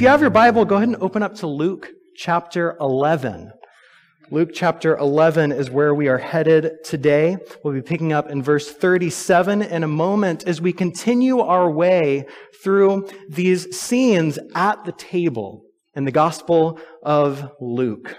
if 0.00 0.04
you 0.04 0.08
have 0.08 0.22
your 0.22 0.30
Bible, 0.30 0.64
go 0.64 0.76
ahead 0.76 0.88
and 0.88 0.96
open 1.02 1.22
up 1.22 1.34
to 1.34 1.46
Luke 1.46 1.90
chapter 2.16 2.74
11. 2.80 3.52
Luke 4.30 4.48
chapter 4.50 4.96
11 4.96 5.52
is 5.52 5.70
where 5.70 5.94
we 5.94 6.08
are 6.08 6.16
headed 6.16 6.82
today. 6.82 7.36
We'll 7.62 7.74
be 7.74 7.82
picking 7.82 8.10
up 8.10 8.30
in 8.30 8.42
verse 8.42 8.72
37 8.72 9.60
in 9.60 9.84
a 9.84 9.86
moment 9.86 10.48
as 10.48 10.58
we 10.58 10.72
continue 10.72 11.40
our 11.40 11.70
way 11.70 12.24
through 12.64 13.10
these 13.28 13.78
scenes 13.78 14.38
at 14.54 14.82
the 14.86 14.92
table 14.92 15.64
in 15.94 16.06
the 16.06 16.12
Gospel 16.12 16.80
of 17.02 17.52
Luke. 17.60 18.16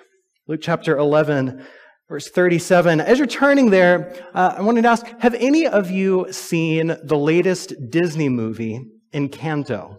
Luke 0.48 0.59
chapter 0.61 0.95
11, 0.95 1.66
verse 2.08 2.30
37. 2.30 3.02
As 3.02 3.17
you're 3.17 3.25
turning 3.25 3.72
there, 3.72 4.23
uh, 4.36 4.53
I 4.55 4.61
wanted 4.61 4.84
to 4.84 4.89
ask 4.89 5.08
Have 5.22 5.34
any 5.34 5.66
of 5.66 5.89
you 5.89 6.31
seen 6.31 6.95
the 7.03 7.17
latest 7.17 7.73
Disney 7.89 8.30
movie, 8.30 8.86
Encanto? 9.16 9.98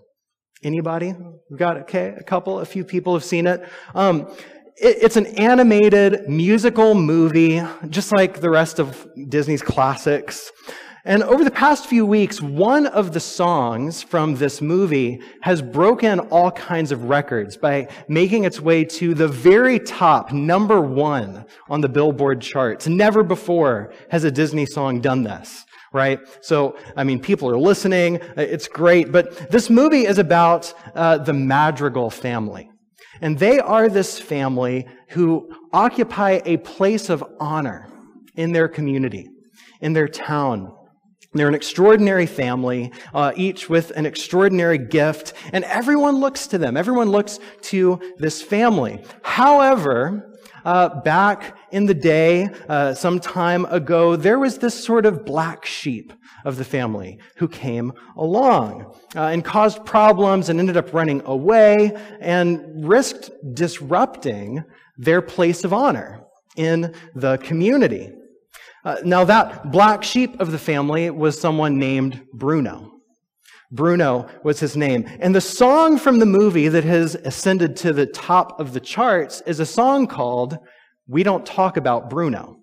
Anybody? 0.63 1.13
We've 1.51 1.59
got 1.59 1.77
okay, 1.79 2.15
a 2.17 2.23
couple, 2.23 2.61
a 2.61 2.65
few 2.65 2.85
people 2.85 3.15
have 3.15 3.25
seen 3.25 3.47
it. 3.47 3.69
Um, 3.95 4.29
it, 4.77 4.99
it's 5.03 5.17
an 5.17 5.27
animated 5.27 6.29
musical 6.29 6.95
movie, 6.95 7.61
just 7.89 8.13
like 8.13 8.41
the 8.41 8.51
rest 8.51 8.79
of 8.79 9.09
Disney's 9.29 9.63
classics. 9.63 10.53
And 11.05 11.25
over 11.25 11.43
the 11.43 11.51
past 11.51 11.87
few 11.87 12.07
weeks, 12.07 12.41
one 12.41 12.87
of 12.87 13.13
the 13.13 13.19
songs 13.19 14.05
from 14.05 14.37
this 14.37 14.63
movie 14.63 15.21
has 15.41 15.61
broken 15.61 16.21
all 16.21 16.53
kinds 16.53 16.93
of 16.93 17.05
records 17.05 17.57
by 17.57 17.89
making 18.07 18.45
its 18.45 18.61
way 18.61 18.85
to 18.85 19.13
the 19.13 19.27
very 19.27 19.81
top, 19.81 20.33
number 20.33 20.81
one 20.81 21.45
on 21.69 21.81
the 21.81 21.89
Billboard 21.89 22.41
charts. 22.41 22.87
Never 22.87 23.25
before 23.25 23.93
has 24.11 24.23
a 24.23 24.31
Disney 24.31 24.65
song 24.65 25.01
done 25.01 25.25
this 25.25 25.65
right? 25.93 26.21
So, 26.41 26.77
I 26.97 27.05
mean, 27.05 27.21
people 27.21 27.51
are 27.51 27.59
listening. 27.59 28.19
It's 28.37 28.69
great. 28.69 29.13
But 29.13 29.51
this 29.51 29.69
movie 29.69 30.07
is 30.07 30.19
about 30.19 30.73
uh, 30.95 31.19
the 31.19 31.33
Madrigal 31.33 32.11
family. 32.11 32.71
And 33.21 33.39
they 33.39 33.61
are 33.61 33.89
this 33.89 34.19
family 34.19 34.87
who 35.11 35.49
occupy 35.73 36.41
a 36.45 36.57
place 36.59 37.09
of 37.09 37.23
honor 37.39 37.89
in 38.35 38.53
their 38.53 38.69
community, 38.69 39.29
in 39.81 39.93
their 39.93 40.09
town. 40.09 40.73
They're 41.35 41.49
an 41.49 41.55
extraordinary 41.55 42.27
family, 42.27 42.93
uh, 43.15 43.33
each 43.37 43.69
with 43.69 43.91
an 43.93 44.05
extraordinary 44.05 44.77
gift, 44.77 45.33
and 45.53 45.65
everyone 45.65 46.17
looks 46.17 46.47
to 46.49 46.59
them. 46.59 46.77
Everyone 46.77 47.11
looks 47.11 47.39
to 47.63 48.01
this 48.19 48.43
family. 48.43 49.03
However, 49.23 50.32
uh, 50.65 51.01
back 51.03 51.57
in 51.71 51.87
the 51.87 51.95
day, 51.95 52.49
uh, 52.69 52.95
some 52.95 53.19
time 53.21 53.65
ago, 53.67 54.17
there 54.17 54.39
was 54.39 54.59
this 54.59 54.83
sort 54.83 55.07
of 55.07 55.25
black 55.25 55.65
sheep 55.65 56.13
of 56.45 56.57
the 56.57 56.65
family 56.65 57.19
who 57.37 57.49
came 57.49 57.93
along 58.17 58.95
uh, 59.17 59.27
and 59.27 59.45
caused 59.45 59.85
problems 59.85 60.49
and 60.49 60.59
ended 60.59 60.77
up 60.77 60.93
running 60.93 61.23
away 61.25 61.93
and 62.21 62.87
risked 62.87 63.31
disrupting 63.55 64.65
their 64.97 65.23
place 65.23 65.65
of 65.65 65.73
honor 65.73 66.25
in 66.57 66.95
the 67.15 67.39
community. 67.39 68.13
Uh, 68.85 68.97
now, 69.05 69.25
that 69.25 69.71
black 69.71 70.03
sheep 70.03 70.41
of 70.41 70.51
the 70.51 70.59
family 70.59 71.09
was 71.11 71.41
someone 71.41 71.79
named 71.79 72.21
Bruno. 72.33 72.92
Bruno 73.73 74.29
was 74.45 74.61
his 74.61 74.77
name. 74.77 75.09
And 75.19 75.35
the 75.35 75.41
song 75.41 75.99
from 75.99 76.19
the 76.19 76.27
movie 76.27 76.69
that 76.69 76.85
has 76.85 77.15
ascended 77.15 77.75
to 77.79 77.95
the 77.95 78.07
top 78.07 78.61
of 78.61 78.75
the 78.75 78.81
charts 78.81 79.43
is 79.47 79.61
a 79.61 79.67
song 79.67 80.07
called 80.07 80.59
We 81.09 81.23
Don't 81.23 81.47
Talk 81.47 81.79
About 81.79 82.11
Bruno. 82.11 82.59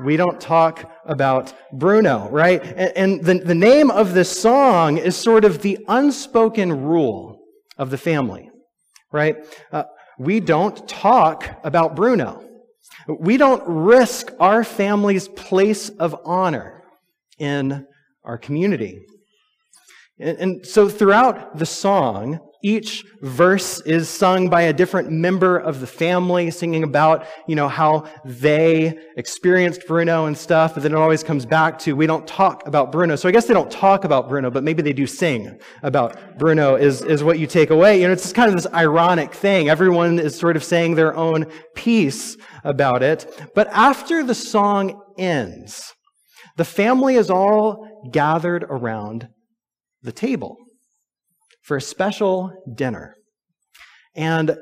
We 0.00 0.16
don't 0.16 0.40
talk 0.40 0.88
about 1.04 1.52
Bruno, 1.72 2.28
right? 2.30 2.62
And, 2.62 3.20
the, 3.24 3.40
the 3.40 3.54
name 3.54 3.90
of 3.90 4.14
this 4.14 4.40
song 4.40 4.96
is 4.96 5.16
sort 5.16 5.44
of 5.44 5.60
the 5.60 5.84
unspoken 5.88 6.84
rule 6.84 7.40
of 7.76 7.90
the 7.90 7.98
family, 7.98 8.48
right? 9.10 9.36
Uh, 9.72 9.84
we 10.16 10.38
don't 10.38 10.88
talk 10.88 11.60
about 11.64 11.96
Bruno. 11.96 12.44
We 13.08 13.36
don't 13.38 13.62
risk 13.66 14.30
our 14.38 14.62
family's 14.62 15.26
place 15.26 15.88
of 15.88 16.14
honor 16.24 16.84
in 17.38 17.84
our 18.22 18.38
community. 18.38 19.00
And, 20.20 20.38
and, 20.38 20.66
so 20.66 20.88
throughout 20.88 21.56
the 21.58 21.66
song, 21.66 22.40
each 22.62 23.04
verse 23.22 23.80
is 23.82 24.08
sung 24.08 24.48
by 24.48 24.62
a 24.62 24.72
different 24.72 25.12
member 25.12 25.56
of 25.56 25.78
the 25.80 25.86
family, 25.86 26.50
singing 26.50 26.82
about, 26.82 27.24
you 27.46 27.54
know, 27.54 27.68
how 27.68 28.08
they 28.24 28.98
experienced 29.16 29.86
Bruno 29.86 30.26
and 30.26 30.36
stuff, 30.36 30.74
but 30.74 30.82
then 30.82 30.92
it 30.92 30.96
always 30.96 31.22
comes 31.22 31.46
back 31.46 31.78
to, 31.80 31.94
we 31.94 32.08
don't 32.08 32.26
talk 32.26 32.66
about 32.66 32.90
Bruno. 32.90 33.14
So 33.14 33.28
I 33.28 33.32
guess 33.32 33.46
they 33.46 33.54
don't 33.54 33.70
talk 33.70 34.04
about 34.04 34.28
Bruno, 34.28 34.50
but 34.50 34.64
maybe 34.64 34.82
they 34.82 34.92
do 34.92 35.06
sing 35.06 35.56
about 35.84 36.36
Bruno 36.36 36.74
is, 36.74 37.00
is 37.02 37.22
what 37.22 37.38
you 37.38 37.46
take 37.46 37.70
away. 37.70 38.00
You 38.00 38.08
know, 38.08 38.12
it's 38.12 38.24
just 38.24 38.34
kind 38.34 38.48
of 38.48 38.56
this 38.56 38.72
ironic 38.74 39.32
thing. 39.32 39.68
Everyone 39.68 40.18
is 40.18 40.36
sort 40.36 40.56
of 40.56 40.64
saying 40.64 40.96
their 40.96 41.14
own 41.14 41.46
piece 41.76 42.36
about 42.64 43.04
it. 43.04 43.50
But 43.54 43.68
after 43.68 44.24
the 44.24 44.34
song 44.34 45.00
ends, 45.16 45.94
the 46.56 46.64
family 46.64 47.14
is 47.14 47.30
all 47.30 48.10
gathered 48.10 48.64
around 48.64 49.28
the 50.02 50.12
table 50.12 50.56
for 51.62 51.76
a 51.76 51.80
special 51.80 52.52
dinner. 52.74 53.14
And 54.14 54.56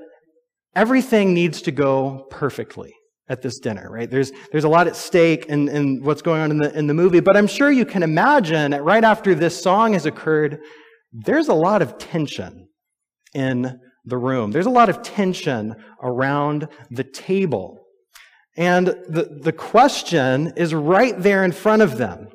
everything 0.75 1.35
needs 1.35 1.63
to 1.63 1.71
go 1.71 2.27
perfectly 2.31 2.93
at 3.29 3.43
this 3.43 3.59
dinner, 3.59 3.91
right? 3.91 4.11
There's, 4.11 4.31
there's 4.53 4.65
a 4.65 4.69
lot 4.69 4.87
at 4.87 4.95
stake 4.95 5.47
in, 5.47 5.69
in 5.69 6.03
what's 6.03 6.23
going 6.23 6.41
on 6.41 6.51
in 6.51 6.59
the, 6.59 6.77
in 6.79 6.87
the 6.87 6.95
movie, 6.95 7.21
but 7.21 7.37
I'm 7.37 7.47
sure 7.47 7.71
you 7.71 7.85
can 7.85 8.03
imagine 8.03 8.71
that 8.71 8.85
right 8.85 9.03
after 9.03 9.35
this 9.35 9.61
song 9.61 9.95
has 9.95 10.07
occurred, 10.07 10.59
there's 11.13 11.49
a 11.49 11.55
lot 11.55 11.83
of 11.83 11.99
tension 11.99 12.69
in 13.35 13.81
the 14.05 14.17
room. 14.17 14.53
There's 14.53 14.67
a 14.67 14.71
lot 14.71 14.89
of 14.89 15.03
tension 15.03 15.75
around 16.03 16.69
the 16.91 17.05
table. 17.05 17.85
And 18.57 18.87
the, 18.87 19.39
the 19.43 19.53
question 19.53 20.53
is 20.57 20.73
right 20.73 21.21
there 21.21 21.45
in 21.45 21.53
front 21.53 21.83
of 21.83 21.99
them. 21.99 22.29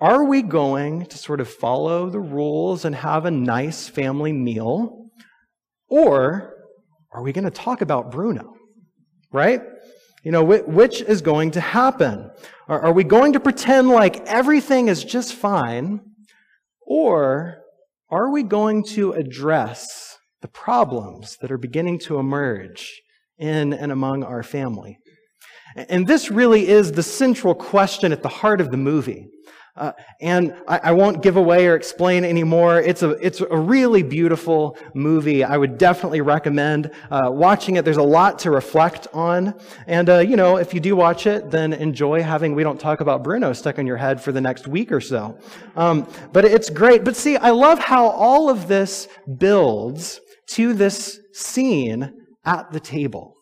Are 0.00 0.24
we 0.24 0.42
going 0.42 1.06
to 1.06 1.18
sort 1.18 1.40
of 1.40 1.48
follow 1.48 2.08
the 2.08 2.20
rules 2.20 2.84
and 2.84 2.94
have 2.94 3.24
a 3.24 3.30
nice 3.30 3.88
family 3.88 4.32
meal? 4.32 5.10
Or 5.88 6.54
are 7.12 7.22
we 7.22 7.32
going 7.32 7.44
to 7.44 7.50
talk 7.50 7.80
about 7.80 8.12
Bruno? 8.12 8.54
Right? 9.32 9.60
You 10.22 10.30
know, 10.30 10.44
which 10.44 11.00
is 11.02 11.20
going 11.20 11.52
to 11.52 11.60
happen? 11.60 12.30
Are 12.68 12.92
we 12.92 13.02
going 13.02 13.32
to 13.32 13.40
pretend 13.40 13.88
like 13.88 14.20
everything 14.26 14.88
is 14.88 15.02
just 15.02 15.34
fine? 15.34 16.00
Or 16.82 17.58
are 18.10 18.30
we 18.30 18.42
going 18.42 18.84
to 18.90 19.12
address 19.12 20.16
the 20.42 20.48
problems 20.48 21.36
that 21.40 21.50
are 21.50 21.58
beginning 21.58 21.98
to 22.00 22.18
emerge 22.18 23.00
in 23.38 23.72
and 23.72 23.90
among 23.90 24.22
our 24.22 24.42
family? 24.42 24.98
And 25.76 26.06
this 26.06 26.30
really 26.30 26.68
is 26.68 26.92
the 26.92 27.02
central 27.02 27.54
question 27.54 28.12
at 28.12 28.22
the 28.22 28.28
heart 28.28 28.60
of 28.60 28.70
the 28.70 28.76
movie. 28.76 29.28
Uh, 29.78 29.92
and 30.20 30.56
I, 30.66 30.78
I, 30.78 30.92
won't 30.92 31.22
give 31.22 31.36
away 31.36 31.68
or 31.68 31.76
explain 31.76 32.24
anymore. 32.24 32.80
It's 32.80 33.04
a, 33.04 33.10
it's 33.24 33.40
a 33.40 33.56
really 33.56 34.02
beautiful 34.02 34.76
movie. 34.92 35.44
I 35.44 35.56
would 35.56 35.78
definitely 35.78 36.20
recommend 36.20 36.90
uh, 37.12 37.30
watching 37.32 37.76
it. 37.76 37.84
There's 37.84 37.96
a 37.96 38.02
lot 38.02 38.40
to 38.40 38.50
reflect 38.50 39.06
on. 39.12 39.54
And, 39.86 40.10
uh, 40.10 40.18
you 40.18 40.34
know, 40.34 40.56
if 40.56 40.74
you 40.74 40.80
do 40.80 40.96
watch 40.96 41.28
it, 41.28 41.52
then 41.52 41.72
enjoy 41.72 42.22
having 42.22 42.56
We 42.56 42.64
Don't 42.64 42.80
Talk 42.80 43.00
About 43.00 43.22
Bruno 43.22 43.52
stuck 43.52 43.78
in 43.78 43.86
your 43.86 43.98
head 43.98 44.20
for 44.20 44.32
the 44.32 44.40
next 44.40 44.66
week 44.66 44.90
or 44.90 45.00
so. 45.00 45.38
Um, 45.76 46.08
but 46.32 46.44
it's 46.44 46.70
great. 46.70 47.04
But 47.04 47.14
see, 47.14 47.36
I 47.36 47.50
love 47.50 47.78
how 47.78 48.08
all 48.08 48.50
of 48.50 48.66
this 48.66 49.06
builds 49.38 50.20
to 50.54 50.74
this 50.74 51.20
scene 51.32 52.12
at 52.44 52.72
the 52.72 52.80
table. 52.80 53.36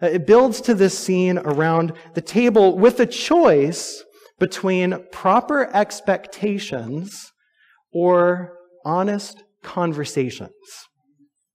Uh, 0.00 0.06
it 0.06 0.28
builds 0.28 0.60
to 0.60 0.74
this 0.74 0.96
scene 0.96 1.38
around 1.38 1.92
the 2.14 2.20
table 2.20 2.78
with 2.78 3.00
a 3.00 3.06
choice 3.06 4.04
between 4.40 5.06
proper 5.12 5.72
expectations 5.72 7.30
or 7.92 8.56
honest 8.84 9.44
conversations. 9.62 10.50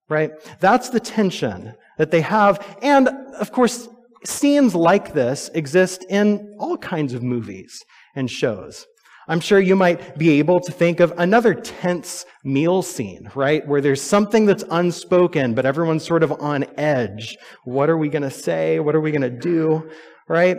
Right? 0.07 0.31
That's 0.59 0.89
the 0.89 0.99
tension 0.99 1.73
that 1.97 2.11
they 2.11 2.21
have. 2.21 2.77
And 2.81 3.09
of 3.39 3.51
course, 3.51 3.89
scenes 4.23 4.75
like 4.75 5.13
this 5.13 5.49
exist 5.53 6.05
in 6.09 6.55
all 6.59 6.77
kinds 6.77 7.13
of 7.13 7.23
movies 7.23 7.83
and 8.15 8.29
shows. 8.29 8.85
I'm 9.27 9.39
sure 9.39 9.59
you 9.59 9.75
might 9.75 10.19
be 10.19 10.37
able 10.37 10.59
to 10.59 10.71
think 10.71 10.99
of 10.99 11.11
another 11.17 11.55
tense 11.55 12.25
meal 12.43 12.83
scene, 12.83 13.31
right? 13.33 13.67
Where 13.67 13.81
there's 13.81 14.01
something 14.01 14.45
that's 14.45 14.63
unspoken, 14.69 15.55
but 15.55 15.65
everyone's 15.65 16.05
sort 16.05 16.21
of 16.21 16.31
on 16.33 16.65
edge. 16.77 17.35
What 17.63 17.89
are 17.89 17.97
we 17.97 18.09
going 18.09 18.21
to 18.21 18.29
say? 18.29 18.79
What 18.79 18.95
are 18.95 19.01
we 19.01 19.09
going 19.09 19.23
to 19.23 19.31
do? 19.31 19.89
Right? 20.29 20.57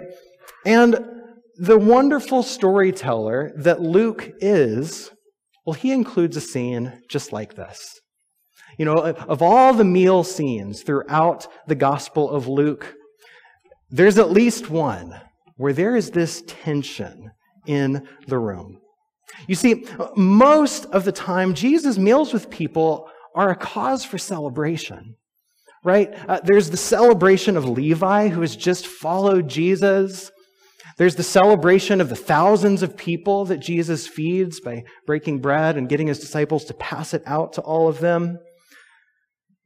And 0.64 0.96
the 1.58 1.78
wonderful 1.78 2.42
storyteller 2.42 3.52
that 3.56 3.80
Luke 3.80 4.32
is, 4.40 5.10
well, 5.64 5.74
he 5.74 5.92
includes 5.92 6.36
a 6.36 6.40
scene 6.40 7.02
just 7.08 7.32
like 7.32 7.54
this. 7.54 8.00
You 8.78 8.84
know, 8.84 8.94
of 8.94 9.40
all 9.40 9.72
the 9.72 9.84
meal 9.84 10.22
scenes 10.22 10.82
throughout 10.82 11.46
the 11.66 11.74
Gospel 11.74 12.30
of 12.30 12.46
Luke, 12.46 12.94
there's 13.90 14.18
at 14.18 14.30
least 14.30 14.68
one 14.68 15.18
where 15.56 15.72
there 15.72 15.96
is 15.96 16.10
this 16.10 16.42
tension 16.46 17.30
in 17.66 18.06
the 18.26 18.38
room. 18.38 18.78
You 19.46 19.54
see, 19.54 19.86
most 20.16 20.86
of 20.86 21.04
the 21.04 21.12
time, 21.12 21.54
Jesus' 21.54 21.98
meals 21.98 22.32
with 22.32 22.50
people 22.50 23.08
are 23.34 23.50
a 23.50 23.56
cause 23.56 24.04
for 24.04 24.18
celebration, 24.18 25.14
right? 25.84 26.14
Uh, 26.28 26.40
there's 26.42 26.70
the 26.70 26.76
celebration 26.76 27.56
of 27.56 27.68
Levi, 27.68 28.28
who 28.28 28.40
has 28.40 28.56
just 28.56 28.86
followed 28.86 29.48
Jesus. 29.48 30.30
There's 30.96 31.16
the 31.16 31.22
celebration 31.22 32.00
of 32.00 32.08
the 32.08 32.16
thousands 32.16 32.82
of 32.82 32.96
people 32.96 33.44
that 33.46 33.58
Jesus 33.58 34.06
feeds 34.06 34.60
by 34.60 34.84
breaking 35.06 35.40
bread 35.40 35.76
and 35.76 35.88
getting 35.88 36.06
his 36.06 36.18
disciples 36.18 36.64
to 36.66 36.74
pass 36.74 37.12
it 37.12 37.22
out 37.26 37.52
to 37.54 37.60
all 37.60 37.88
of 37.88 38.00
them. 38.00 38.38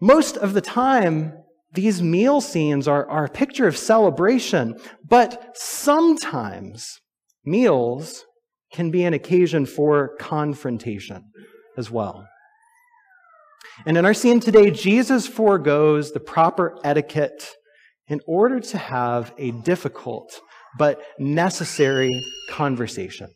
Most 0.00 0.36
of 0.36 0.54
the 0.54 0.60
time, 0.60 1.34
these 1.72 2.02
meal 2.02 2.40
scenes 2.40 2.88
are, 2.88 3.08
are 3.08 3.26
a 3.26 3.30
picture 3.30 3.68
of 3.68 3.76
celebration, 3.76 4.76
but 5.08 5.52
sometimes 5.54 6.98
meals 7.44 8.24
can 8.72 8.90
be 8.90 9.04
an 9.04 9.14
occasion 9.14 9.66
for 9.66 10.16
confrontation 10.16 11.22
as 11.76 11.92
well. 11.92 12.26
And 13.86 13.96
in 13.96 14.04
our 14.04 14.14
scene 14.14 14.40
today, 14.40 14.70
Jesus 14.70 15.28
foregoes 15.28 16.10
the 16.10 16.20
proper 16.20 16.76
etiquette 16.82 17.50
in 18.08 18.20
order 18.26 18.58
to 18.58 18.78
have 18.78 19.32
a 19.38 19.52
difficult 19.52 20.40
but 20.78 21.00
necessary 21.18 22.22
conversation. 22.48 23.28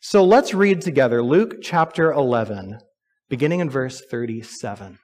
So 0.00 0.24
let's 0.24 0.54
read 0.54 0.80
together 0.80 1.22
Luke 1.22 1.56
chapter 1.62 2.12
11, 2.12 2.78
beginning 3.28 3.60
in 3.60 3.70
verse 3.70 4.02
37. 4.10 4.98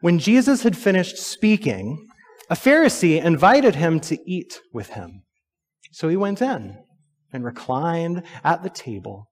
When 0.00 0.18
Jesus 0.18 0.62
had 0.62 0.76
finished 0.76 1.18
speaking, 1.18 2.06
a 2.48 2.54
Pharisee 2.54 3.22
invited 3.22 3.76
him 3.76 4.00
to 4.00 4.18
eat 4.26 4.60
with 4.72 4.90
him. 4.90 5.22
So 5.92 6.08
he 6.08 6.16
went 6.16 6.40
in 6.40 6.78
and 7.32 7.44
reclined 7.44 8.22
at 8.42 8.62
the 8.62 8.70
table. 8.70 9.26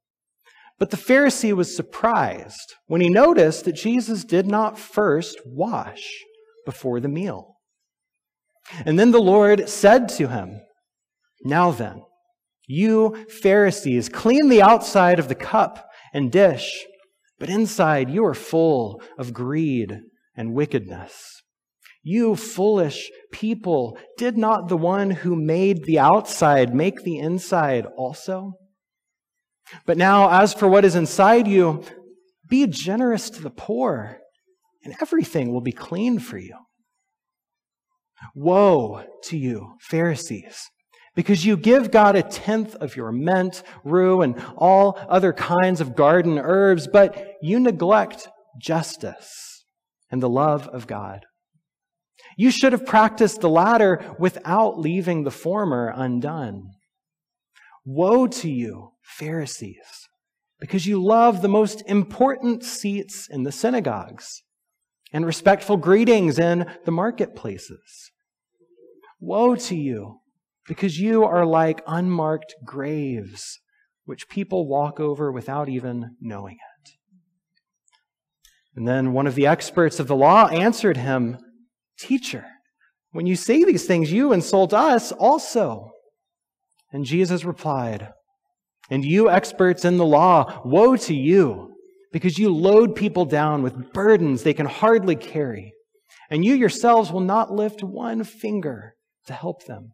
But 0.78 0.90
the 0.90 0.96
Pharisee 0.96 1.52
was 1.52 1.74
surprised 1.74 2.74
when 2.86 3.00
he 3.00 3.08
noticed 3.08 3.64
that 3.64 3.72
Jesus 3.72 4.24
did 4.24 4.46
not 4.46 4.78
first 4.78 5.40
wash 5.44 6.06
before 6.64 7.00
the 7.00 7.08
meal. 7.08 7.56
And 8.84 8.98
then 8.98 9.10
the 9.10 9.20
Lord 9.20 9.68
said 9.68 10.08
to 10.10 10.28
him, 10.28 10.60
Now 11.44 11.70
then, 11.70 12.02
you 12.66 13.26
Pharisees, 13.42 14.08
clean 14.08 14.48
the 14.48 14.62
outside 14.62 15.18
of 15.18 15.28
the 15.28 15.34
cup 15.34 15.88
and 16.12 16.30
dish, 16.30 16.84
but 17.38 17.48
inside 17.48 18.10
you 18.10 18.24
are 18.24 18.34
full 18.34 19.02
of 19.18 19.32
greed 19.32 20.00
and 20.36 20.54
wickedness. 20.54 21.42
You 22.02 22.36
foolish 22.36 23.10
people, 23.32 23.98
did 24.16 24.38
not 24.38 24.68
the 24.68 24.76
one 24.76 25.10
who 25.10 25.34
made 25.36 25.84
the 25.84 25.98
outside 25.98 26.74
make 26.74 27.02
the 27.02 27.18
inside 27.18 27.86
also? 27.96 28.52
But 29.84 29.98
now, 29.98 30.30
as 30.30 30.54
for 30.54 30.68
what 30.68 30.84
is 30.84 30.94
inside 30.94 31.46
you, 31.46 31.84
be 32.48 32.66
generous 32.66 33.28
to 33.30 33.42
the 33.42 33.50
poor, 33.50 34.18
and 34.84 34.94
everything 35.02 35.52
will 35.52 35.60
be 35.60 35.72
clean 35.72 36.18
for 36.18 36.38
you. 36.38 36.56
Woe 38.34 39.04
to 39.24 39.36
you, 39.36 39.74
Pharisees, 39.80 40.70
because 41.14 41.44
you 41.44 41.56
give 41.56 41.90
God 41.90 42.16
a 42.16 42.22
tenth 42.22 42.74
of 42.76 42.96
your 42.96 43.12
mint, 43.12 43.62
rue, 43.84 44.22
and 44.22 44.42
all 44.56 44.98
other 45.08 45.32
kinds 45.32 45.80
of 45.80 45.96
garden 45.96 46.38
herbs, 46.38 46.86
but 46.86 47.34
you 47.42 47.58
neglect 47.58 48.28
justice 48.60 49.64
and 50.10 50.22
the 50.22 50.28
love 50.28 50.68
of 50.68 50.86
God. 50.86 51.20
You 52.36 52.50
should 52.50 52.72
have 52.72 52.86
practiced 52.86 53.40
the 53.40 53.48
latter 53.48 54.14
without 54.18 54.78
leaving 54.78 55.24
the 55.24 55.30
former 55.30 55.92
undone. 55.94 56.70
Woe 57.84 58.26
to 58.26 58.50
you, 58.50 58.92
Pharisees, 59.02 60.08
because 60.60 60.86
you 60.86 61.02
love 61.02 61.42
the 61.42 61.48
most 61.48 61.82
important 61.86 62.62
seats 62.62 63.28
in 63.28 63.42
the 63.42 63.52
synagogues 63.52 64.42
and 65.12 65.24
respectful 65.24 65.76
greetings 65.76 66.38
in 66.38 66.66
the 66.84 66.90
marketplaces. 66.90 68.10
Woe 69.20 69.56
to 69.56 69.76
you, 69.76 70.20
because 70.66 71.00
you 71.00 71.24
are 71.24 71.46
like 71.46 71.82
unmarked 71.86 72.54
graves, 72.64 73.58
which 74.04 74.28
people 74.28 74.68
walk 74.68 75.00
over 75.00 75.32
without 75.32 75.68
even 75.68 76.16
knowing 76.20 76.56
it. 76.56 76.90
And 78.76 78.86
then 78.86 79.12
one 79.12 79.26
of 79.26 79.34
the 79.34 79.46
experts 79.46 79.98
of 79.98 80.06
the 80.06 80.14
law 80.14 80.46
answered 80.46 80.96
him, 80.96 81.38
Teacher, 81.98 82.44
when 83.10 83.26
you 83.26 83.34
say 83.34 83.64
these 83.64 83.86
things, 83.86 84.12
you 84.12 84.32
insult 84.32 84.72
us 84.72 85.10
also. 85.10 85.90
And 86.92 87.04
Jesus 87.04 87.44
replied, 87.44 88.12
And 88.88 89.04
you 89.04 89.28
experts 89.28 89.84
in 89.84 89.96
the 89.96 90.06
law, 90.06 90.62
woe 90.64 90.96
to 90.96 91.14
you, 91.14 91.67
because 92.12 92.38
you 92.38 92.54
load 92.54 92.94
people 92.94 93.24
down 93.24 93.62
with 93.62 93.92
burdens 93.92 94.42
they 94.42 94.54
can 94.54 94.66
hardly 94.66 95.16
carry, 95.16 95.72
and 96.30 96.44
you 96.44 96.54
yourselves 96.54 97.12
will 97.12 97.20
not 97.20 97.52
lift 97.52 97.82
one 97.82 98.24
finger 98.24 98.94
to 99.26 99.32
help 99.32 99.64
them. 99.64 99.92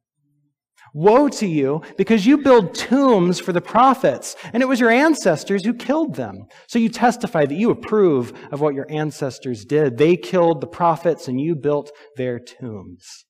Woe 0.96 1.28
to 1.28 1.46
you, 1.46 1.82
because 1.98 2.24
you 2.24 2.38
build 2.38 2.72
tombs 2.72 3.40
for 3.40 3.52
the 3.52 3.60
prophets, 3.60 4.36
and 4.52 4.62
it 4.62 4.66
was 4.66 4.78
your 4.78 4.90
ancestors 4.90 5.64
who 5.64 5.74
killed 5.74 6.14
them. 6.14 6.46
So 6.68 6.78
you 6.78 6.88
testify 6.88 7.46
that 7.46 7.54
you 7.56 7.70
approve 7.70 8.32
of 8.52 8.60
what 8.60 8.74
your 8.74 8.86
ancestors 8.88 9.64
did. 9.64 9.98
They 9.98 10.16
killed 10.16 10.60
the 10.60 10.68
prophets, 10.68 11.26
and 11.26 11.40
you 11.40 11.56
built 11.56 11.90
their 12.16 12.38
tombs. 12.38 13.24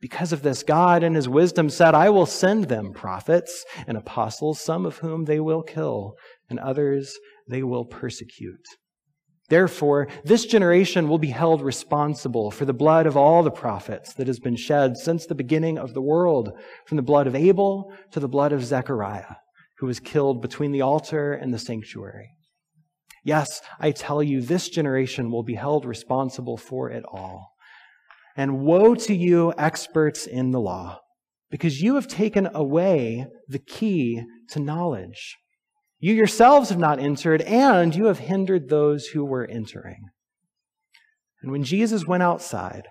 Because 0.00 0.32
of 0.32 0.42
this, 0.42 0.62
God 0.62 1.02
in 1.02 1.14
his 1.14 1.28
wisdom 1.28 1.70
said, 1.70 1.94
I 1.94 2.10
will 2.10 2.26
send 2.26 2.64
them 2.64 2.92
prophets 2.92 3.64
and 3.86 3.96
apostles, 3.96 4.60
some 4.60 4.86
of 4.86 4.98
whom 4.98 5.24
they 5.24 5.40
will 5.40 5.62
kill, 5.62 6.14
and 6.48 6.60
others 6.60 7.16
they 7.48 7.62
will 7.62 7.84
persecute. 7.84 8.64
Therefore, 9.48 10.08
this 10.24 10.46
generation 10.46 11.08
will 11.08 11.18
be 11.18 11.28
held 11.28 11.60
responsible 11.60 12.50
for 12.50 12.64
the 12.64 12.72
blood 12.72 13.06
of 13.06 13.16
all 13.16 13.42
the 13.42 13.50
prophets 13.50 14.14
that 14.14 14.26
has 14.26 14.38
been 14.38 14.56
shed 14.56 14.96
since 14.96 15.26
the 15.26 15.34
beginning 15.34 15.78
of 15.78 15.92
the 15.92 16.00
world, 16.00 16.52
from 16.86 16.96
the 16.96 17.02
blood 17.02 17.26
of 17.26 17.34
Abel 17.34 17.92
to 18.12 18.20
the 18.20 18.28
blood 18.28 18.52
of 18.52 18.64
Zechariah, 18.64 19.36
who 19.78 19.86
was 19.86 20.00
killed 20.00 20.40
between 20.40 20.72
the 20.72 20.80
altar 20.80 21.34
and 21.34 21.52
the 21.52 21.58
sanctuary. 21.58 22.30
Yes, 23.24 23.60
I 23.78 23.90
tell 23.90 24.22
you, 24.22 24.40
this 24.40 24.68
generation 24.68 25.30
will 25.30 25.42
be 25.42 25.54
held 25.54 25.84
responsible 25.84 26.56
for 26.56 26.90
it 26.90 27.04
all. 27.12 27.50
And 28.36 28.60
woe 28.60 28.94
to 28.94 29.14
you, 29.14 29.52
experts 29.58 30.26
in 30.26 30.52
the 30.52 30.60
law, 30.60 31.00
because 31.50 31.82
you 31.82 31.96
have 31.96 32.08
taken 32.08 32.48
away 32.54 33.26
the 33.48 33.58
key 33.58 34.22
to 34.48 34.60
knowledge. 34.60 35.36
You 36.04 36.14
yourselves 36.14 36.70
have 36.70 36.80
not 36.80 36.98
entered, 36.98 37.42
and 37.42 37.94
you 37.94 38.06
have 38.06 38.18
hindered 38.18 38.68
those 38.68 39.06
who 39.06 39.24
were 39.24 39.46
entering. 39.46 40.08
And 41.40 41.52
when 41.52 41.62
Jesus 41.62 42.04
went 42.04 42.24
outside, 42.24 42.88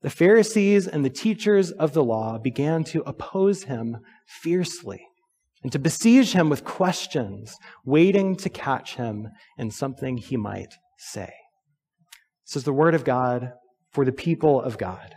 the 0.00 0.08
Pharisees 0.08 0.88
and 0.88 1.04
the 1.04 1.10
teachers 1.10 1.70
of 1.70 1.92
the 1.92 2.02
law 2.02 2.38
began 2.38 2.82
to 2.84 3.02
oppose 3.02 3.64
him 3.64 3.98
fiercely 4.26 5.06
and 5.62 5.70
to 5.72 5.78
besiege 5.78 6.32
him 6.32 6.48
with 6.48 6.64
questions, 6.64 7.54
waiting 7.84 8.34
to 8.36 8.48
catch 8.48 8.96
him 8.96 9.28
in 9.58 9.70
something 9.70 10.16
he 10.16 10.38
might 10.38 10.72
say. 10.96 11.34
This 12.46 12.56
is 12.56 12.64
the 12.64 12.72
word 12.72 12.94
of 12.94 13.04
God 13.04 13.52
for 13.92 14.06
the 14.06 14.12
people 14.12 14.62
of 14.62 14.78
God. 14.78 15.14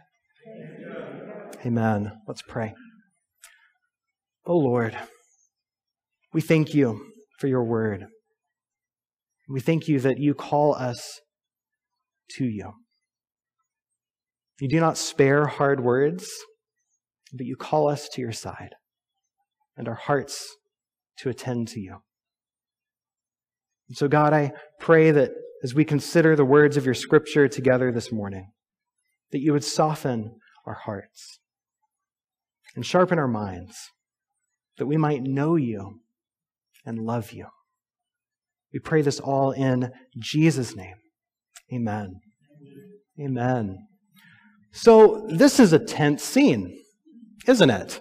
Amen. 1.65 2.11
Let's 2.27 2.41
pray. 2.41 2.75
Oh 4.45 4.57
Lord, 4.57 4.97
we 6.33 6.41
thank 6.41 6.73
you 6.73 7.13
for 7.37 7.47
your 7.47 7.63
word. 7.63 8.07
We 9.49 9.61
thank 9.61 9.87
you 9.87 9.99
that 10.01 10.19
you 10.19 10.33
call 10.33 10.75
us 10.75 11.21
to 12.31 12.45
you. 12.45 12.73
You 14.59 14.67
do 14.67 14.79
not 14.79 14.97
spare 14.97 15.45
hard 15.45 15.81
words, 15.81 16.29
but 17.31 17.45
you 17.45 17.55
call 17.55 17.87
us 17.87 18.09
to 18.09 18.21
your 18.21 18.31
side 18.31 18.71
and 19.77 19.87
our 19.87 19.95
hearts 19.95 20.57
to 21.19 21.29
attend 21.29 21.67
to 21.69 21.79
you. 21.79 21.97
And 23.87 23.95
so, 23.95 24.07
God, 24.07 24.33
I 24.33 24.51
pray 24.79 25.11
that 25.11 25.31
as 25.63 25.73
we 25.73 25.85
consider 25.85 26.35
the 26.35 26.45
words 26.45 26.75
of 26.75 26.85
your 26.85 26.93
scripture 26.93 27.47
together 27.47 27.91
this 27.91 28.11
morning, 28.11 28.51
that 29.31 29.39
you 29.39 29.53
would 29.53 29.63
soften 29.63 30.35
our 30.65 30.73
hearts 30.85 31.39
and 32.75 32.85
sharpen 32.85 33.17
our 33.17 33.27
minds, 33.27 33.75
that 34.77 34.87
we 34.87 34.97
might 34.97 35.23
know 35.23 35.55
you 35.55 35.99
and 36.87 36.97
love 36.97 37.31
you. 37.31 37.45
We 38.73 38.79
pray 38.79 39.03
this 39.03 39.19
all 39.19 39.51
in 39.51 39.91
Jesus' 40.17 40.75
name. 40.75 40.95
Amen. 41.71 42.21
Amen. 43.19 43.77
So, 44.71 45.27
this 45.29 45.59
is 45.59 45.73
a 45.73 45.79
tense 45.79 46.23
scene, 46.23 46.75
isn't 47.47 47.69
it? 47.69 47.99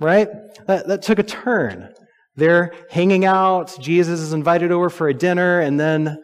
Right? 0.00 0.28
That, 0.66 0.88
that 0.88 1.02
took 1.02 1.18
a 1.18 1.24
turn. 1.24 1.92
They're 2.36 2.72
hanging 2.90 3.24
out. 3.24 3.76
Jesus 3.80 4.20
is 4.20 4.32
invited 4.32 4.72
over 4.72 4.88
for 4.88 5.08
a 5.08 5.14
dinner, 5.14 5.60
and 5.60 5.78
then 5.78 6.18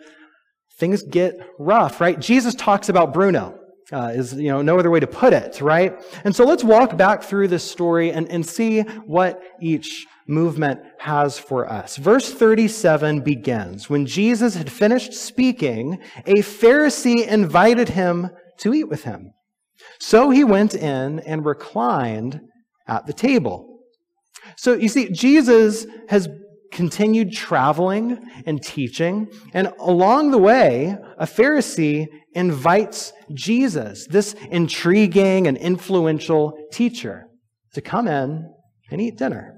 things 0.79 1.03
get 1.03 1.35
rough, 1.59 2.01
right? 2.01 2.19
Jesus 2.19 2.55
talks 2.55 2.89
about 2.89 3.13
Bruno. 3.13 3.58
Uh, 3.91 4.13
is 4.15 4.35
you 4.35 4.49
know 4.49 4.61
no 4.61 4.79
other 4.79 4.91
way 4.91 5.01
to 5.01 5.07
put 5.07 5.33
it, 5.33 5.63
right? 5.63 5.99
And 6.25 6.37
so 6.37 6.45
let's 6.45 6.63
walk 6.63 6.99
back 6.99 7.23
through 7.23 7.49
this 7.49 7.65
story 7.65 8.13
and, 8.13 8.29
and 8.29 8.45
see 8.45 8.81
what 8.81 9.43
each 9.63 10.07
movement 10.27 10.81
has 10.99 11.39
for 11.39 11.67
us. 11.71 11.97
Verse 11.97 12.33
37 12.33 13.21
begins 13.23 13.89
When 13.89 14.07
Jesus 14.07 14.55
had 14.55 14.71
finished 14.71 15.15
speaking, 15.15 16.01
a 16.27 16.37
Pharisee 16.37 17.27
invited 17.27 17.89
him 17.89 18.31
to 18.59 18.75
eat 18.75 18.89
with 18.89 19.05
him. 19.05 19.33
So 19.99 20.31
he 20.31 20.45
went 20.45 20.75
in 20.75 21.21
and 21.21 21.45
reclined 21.45 22.41
at 22.87 23.07
the 23.07 23.13
table. 23.13 23.81
So 24.57 24.75
you 24.75 24.89
see, 24.89 25.09
Jesus 25.11 25.87
has 26.09 26.29
continued 26.71 27.33
traveling 27.33 28.19
and 28.45 28.63
teaching, 28.63 29.29
and 29.55 29.73
along 29.79 30.31
the 30.31 30.39
way, 30.39 30.97
a 31.17 31.27
Pharisee 31.27 32.07
invites 32.39 33.13
Jesus, 33.35 34.07
this 34.07 34.35
intriguing 34.51 35.47
and 35.47 35.59
influential 35.59 36.57
teacher, 36.73 37.27
to 37.75 37.81
come 37.83 38.09
in 38.09 38.51
and 38.91 39.01
eat 39.01 39.19
dinner. 39.19 39.57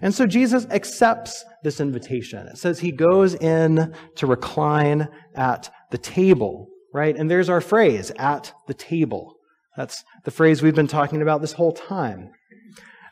And 0.00 0.14
so 0.14 0.26
Jesus 0.26 0.66
accepts 0.70 1.44
this 1.62 1.80
invitation. 1.80 2.46
It 2.46 2.56
says 2.56 2.80
he 2.80 2.90
goes 2.90 3.34
in 3.34 3.94
to 4.16 4.26
recline 4.26 5.08
at 5.34 5.70
the 5.90 5.98
table, 5.98 6.68
right? 6.92 7.14
And 7.16 7.30
there's 7.30 7.50
our 7.50 7.60
phrase, 7.60 8.10
at 8.16 8.52
the 8.66 8.74
table. 8.74 9.34
That's 9.76 10.02
the 10.24 10.30
phrase 10.30 10.62
we've 10.62 10.74
been 10.74 10.86
talking 10.86 11.20
about 11.20 11.40
this 11.40 11.52
whole 11.52 11.72
time. 11.72 12.30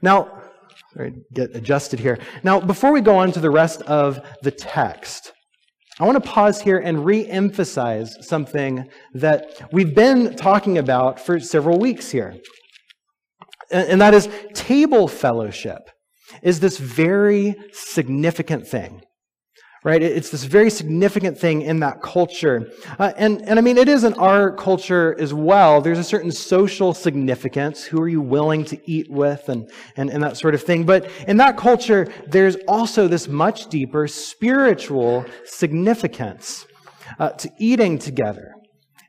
Now, 0.01 0.43
get 1.33 1.55
adjusted 1.55 2.01
here. 2.01 2.19
Now, 2.43 2.61
before 2.61 2.93
we 2.93 3.01
go 3.01 3.17
on 3.17 3.33
to 3.33 3.41
the 3.41 3.51
rest 3.51 3.83
of 3.83 4.21
the 4.43 4.51
text, 4.51 5.33
I 6.01 6.05
want 6.05 6.23
to 6.23 6.31
pause 6.31 6.61
here 6.61 6.79
and 6.79 7.05
re 7.05 7.27
emphasize 7.27 8.17
something 8.27 8.89
that 9.15 9.69
we've 9.73 9.95
been 9.95 10.35
talking 10.37 10.79
about 10.79 11.21
for 11.21 11.39
several 11.39 11.79
weeks 11.79 12.11
here. 12.11 12.35
And 13.71 14.01
that 14.01 14.15
is 14.15 14.29
table 14.55 15.09
fellowship 15.09 15.91
is 16.43 16.61
this 16.61 16.79
very 16.79 17.57
significant 17.73 18.67
thing 18.67 19.03
right? 19.85 20.03
It's 20.03 20.31
this 20.31 20.45
very 20.45 20.71
significant 20.71 21.39
thing 21.39 21.63
in 21.63 21.81
that 21.81 22.03
culture. 22.03 22.71
Uh, 22.99 23.13
and, 23.17 23.43
and 23.49 23.59
I 23.59 23.63
mean, 23.63 23.79
it 23.79 23.89
is 23.89 24.05
in 24.05 24.15
our 24.15 24.53
culture 24.53 25.17
as 25.19 25.35
well. 25.35 25.81
There's 25.81 25.99
a 25.99 26.05
certain 26.05 26.31
social 26.31 26.95
significance. 26.95 27.85
Who 27.85 28.01
are 28.01 28.09
you 28.09 28.21
willing 28.21 28.65
to 28.67 28.79
eat 28.91 29.11
with 29.11 29.49
and, 29.49 29.71
and, 29.97 30.11
and 30.11 30.23
that 30.23 30.37
sort 30.37 30.55
of 30.55 30.63
thing. 30.63 30.85
But 30.85 31.11
in 31.27 31.37
that 31.39 31.57
culture, 31.57 32.13
there's 32.27 32.57
also 32.69 33.09
this 33.09 33.29
much 33.29 33.69
deeper 33.69 34.07
spiritual 34.07 35.25
significance 35.45 36.67
uh, 37.19 37.31
to 37.31 37.51
eating 37.59 37.99
together, 37.99 38.53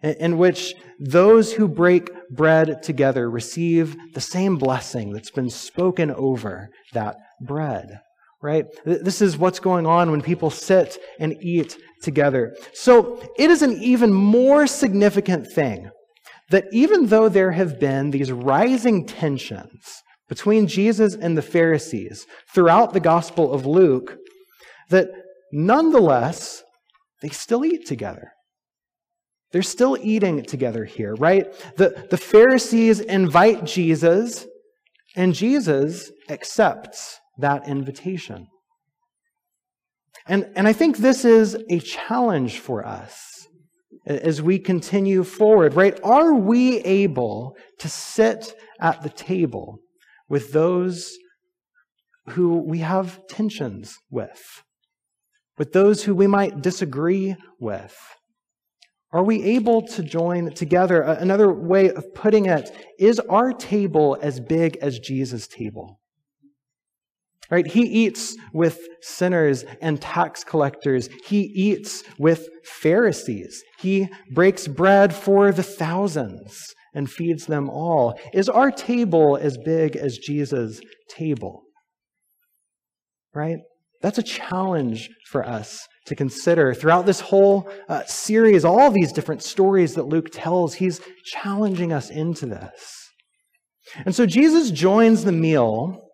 in, 0.01 0.13
in 0.15 0.37
which 0.37 0.73
those 0.99 1.53
who 1.53 1.67
break 1.67 2.09
bread 2.29 2.81
together 2.83 3.29
receive 3.29 3.95
the 4.13 4.21
same 4.21 4.57
blessing 4.57 5.13
that's 5.13 5.31
been 5.31 5.49
spoken 5.49 6.11
over 6.11 6.69
that 6.93 7.17
bread 7.41 7.99
right? 8.43 8.65
This 8.85 9.21
is 9.21 9.37
what's 9.37 9.59
going 9.59 9.87
on 9.87 10.11
when 10.11 10.21
people 10.21 10.49
sit 10.49 10.97
and 11.17 11.41
eat 11.41 11.77
together. 12.01 12.53
So 12.73 13.23
it 13.37 13.49
is 13.49 13.61
an 13.61 13.81
even 13.81 14.13
more 14.13 14.67
significant 14.67 15.47
thing 15.47 15.89
that 16.49 16.65
even 16.73 17.07
though 17.07 17.29
there 17.29 17.53
have 17.53 17.79
been 17.79 18.11
these 18.11 18.33
rising 18.33 19.05
tensions 19.07 20.03
between 20.27 20.67
Jesus 20.67 21.15
and 21.15 21.37
the 21.37 21.41
Pharisees 21.41 22.25
throughout 22.53 22.91
the 22.91 22.99
Gospel 22.99 23.53
of 23.53 23.65
Luke, 23.65 24.17
that 24.89 25.07
nonetheless, 25.53 26.63
they 27.21 27.29
still 27.29 27.63
eat 27.63 27.87
together. 27.87 28.31
They're 29.53 29.61
still 29.61 29.97
eating 30.01 30.43
together 30.43 30.83
here, 30.83 31.13
right? 31.15 31.45
The, 31.77 32.07
the 32.09 32.17
Pharisees 32.17 32.99
invite 32.99 33.63
Jesus, 33.63 34.45
and 35.15 35.33
Jesus 35.33 36.11
accepts 36.27 37.19
that 37.37 37.67
invitation. 37.67 38.47
And, 40.27 40.49
and 40.55 40.67
I 40.67 40.73
think 40.73 40.97
this 40.97 41.25
is 41.25 41.57
a 41.69 41.79
challenge 41.79 42.59
for 42.59 42.85
us 42.85 43.47
as 44.05 44.41
we 44.41 44.59
continue 44.59 45.23
forward, 45.23 45.73
right? 45.73 45.99
Are 46.03 46.33
we 46.33 46.79
able 46.79 47.55
to 47.79 47.89
sit 47.89 48.55
at 48.79 49.01
the 49.01 49.09
table 49.09 49.79
with 50.29 50.51
those 50.51 51.17
who 52.29 52.57
we 52.57 52.79
have 52.79 53.19
tensions 53.27 53.97
with, 54.09 54.63
with 55.57 55.73
those 55.73 56.03
who 56.03 56.15
we 56.15 56.27
might 56.27 56.61
disagree 56.61 57.35
with? 57.59 57.97
Are 59.11 59.23
we 59.23 59.43
able 59.43 59.83
to 59.83 60.01
join 60.01 60.53
together? 60.53 61.01
Another 61.01 61.53
way 61.53 61.91
of 61.91 62.15
putting 62.15 62.47
it 62.47 62.71
is 62.97 63.19
our 63.19 63.53
table 63.53 64.17
as 64.21 64.39
big 64.39 64.77
as 64.77 64.97
Jesus' 64.99 65.47
table? 65.47 65.99
Right? 67.53 67.67
He 67.67 67.83
eats 67.83 68.35
with 68.51 68.79
sinners 69.03 69.63
and 69.79 70.01
tax 70.01 70.43
collectors. 70.43 71.07
He 71.23 71.41
eats 71.41 72.03
with 72.17 72.49
Pharisees. 72.65 73.61
He 73.77 74.09
breaks 74.33 74.67
bread 74.67 75.13
for 75.13 75.51
the 75.51 75.61
thousands 75.61 76.73
and 76.95 77.07
feeds 77.07 77.45
them 77.45 77.69
all. 77.69 78.19
Is 78.33 78.49
our 78.49 78.71
table 78.71 79.37
as 79.37 79.59
big 79.59 79.95
as 79.95 80.17
Jesus' 80.17 80.81
table? 81.07 81.61
Right? 83.35 83.59
That's 84.01 84.17
a 84.17 84.23
challenge 84.23 85.11
for 85.27 85.47
us 85.47 85.87
to 86.07 86.15
consider. 86.15 86.73
Throughout 86.73 87.05
this 87.05 87.19
whole 87.19 87.69
uh, 87.87 88.03
series, 88.05 88.65
all 88.65 88.89
these 88.89 89.13
different 89.13 89.43
stories 89.43 89.93
that 89.93 90.07
Luke 90.07 90.29
tells, 90.31 90.73
he's 90.73 91.01
challenging 91.25 91.93
us 91.93 92.09
into 92.09 92.47
this. 92.47 93.11
And 94.07 94.15
so 94.15 94.25
Jesus 94.25 94.71
joins 94.71 95.23
the 95.23 95.31
meal 95.31 96.09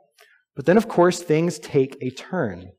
but 0.59 0.65
then, 0.65 0.75
of 0.75 0.89
course, 0.89 1.21
things 1.21 1.57
take 1.57 1.95
a 2.01 2.09
turn. 2.09 2.73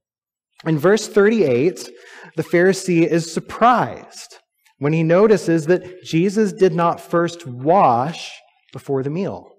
In 0.67 0.79
verse 0.79 1.09
38, 1.09 1.89
the 2.37 2.43
Pharisee 2.43 3.07
is 3.07 3.33
surprised 3.33 4.37
when 4.77 4.93
he 4.93 5.03
notices 5.03 5.65
that 5.65 6.05
Jesus 6.05 6.53
did 6.53 6.75
not 6.75 7.01
first 7.01 7.47
wash 7.47 8.39
before 8.75 9.03
the 9.03 9.09
meal. 9.09 9.55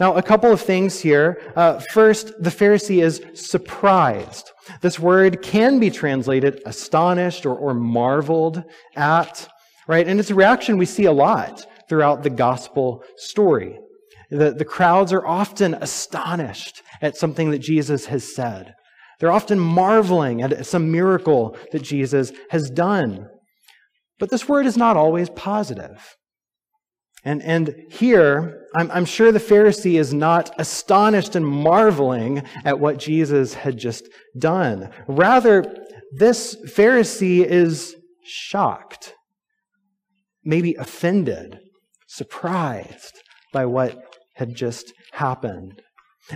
Now, 0.00 0.14
a 0.16 0.22
couple 0.22 0.50
of 0.50 0.62
things 0.62 1.00
here. 1.00 1.52
Uh, 1.54 1.80
first, 1.80 2.28
the 2.42 2.48
Pharisee 2.48 3.02
is 3.02 3.20
surprised. 3.34 4.50
This 4.80 4.98
word 4.98 5.42
can 5.42 5.78
be 5.78 5.90
translated 5.90 6.62
astonished 6.64 7.44
or, 7.44 7.54
or 7.54 7.74
marveled 7.74 8.64
at, 8.96 9.46
right? 9.86 10.08
And 10.08 10.18
it's 10.18 10.30
a 10.30 10.34
reaction 10.34 10.78
we 10.78 10.86
see 10.86 11.04
a 11.04 11.12
lot 11.12 11.66
throughout 11.90 12.22
the 12.22 12.30
gospel 12.30 13.04
story. 13.18 13.78
The, 14.32 14.50
the 14.52 14.64
crowds 14.64 15.12
are 15.12 15.26
often 15.26 15.74
astonished 15.74 16.82
at 17.02 17.18
something 17.18 17.50
that 17.50 17.58
Jesus 17.58 18.06
has 18.06 18.34
said. 18.34 18.72
They're 19.20 19.30
often 19.30 19.60
marveling 19.60 20.40
at 20.40 20.64
some 20.64 20.90
miracle 20.90 21.54
that 21.70 21.82
Jesus 21.82 22.32
has 22.48 22.70
done. 22.70 23.28
But 24.18 24.30
this 24.30 24.48
word 24.48 24.64
is 24.64 24.78
not 24.78 24.96
always 24.96 25.28
positive. 25.28 26.16
And, 27.24 27.42
and 27.42 27.74
here, 27.90 28.64
I'm, 28.74 28.90
I'm 28.90 29.04
sure 29.04 29.32
the 29.32 29.38
Pharisee 29.38 30.00
is 30.00 30.14
not 30.14 30.50
astonished 30.58 31.36
and 31.36 31.46
marveling 31.46 32.42
at 32.64 32.80
what 32.80 32.98
Jesus 32.98 33.52
had 33.52 33.76
just 33.76 34.08
done. 34.38 34.88
Rather, 35.06 35.62
this 36.16 36.56
Pharisee 36.74 37.44
is 37.44 37.94
shocked, 38.24 39.14
maybe 40.42 40.74
offended, 40.76 41.58
surprised 42.08 43.20
by 43.52 43.66
what 43.66 44.11
had 44.34 44.54
just 44.54 44.92
happened. 45.12 45.80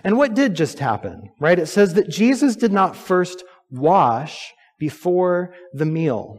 And 0.04 0.18
what 0.18 0.34
did 0.34 0.54
just 0.54 0.78
happen, 0.78 1.30
right? 1.40 1.58
It 1.58 1.66
says 1.66 1.94
that 1.94 2.08
Jesus 2.08 2.56
did 2.56 2.72
not 2.72 2.96
first 2.96 3.44
wash 3.70 4.52
before 4.78 5.54
the 5.72 5.86
meal. 5.86 6.38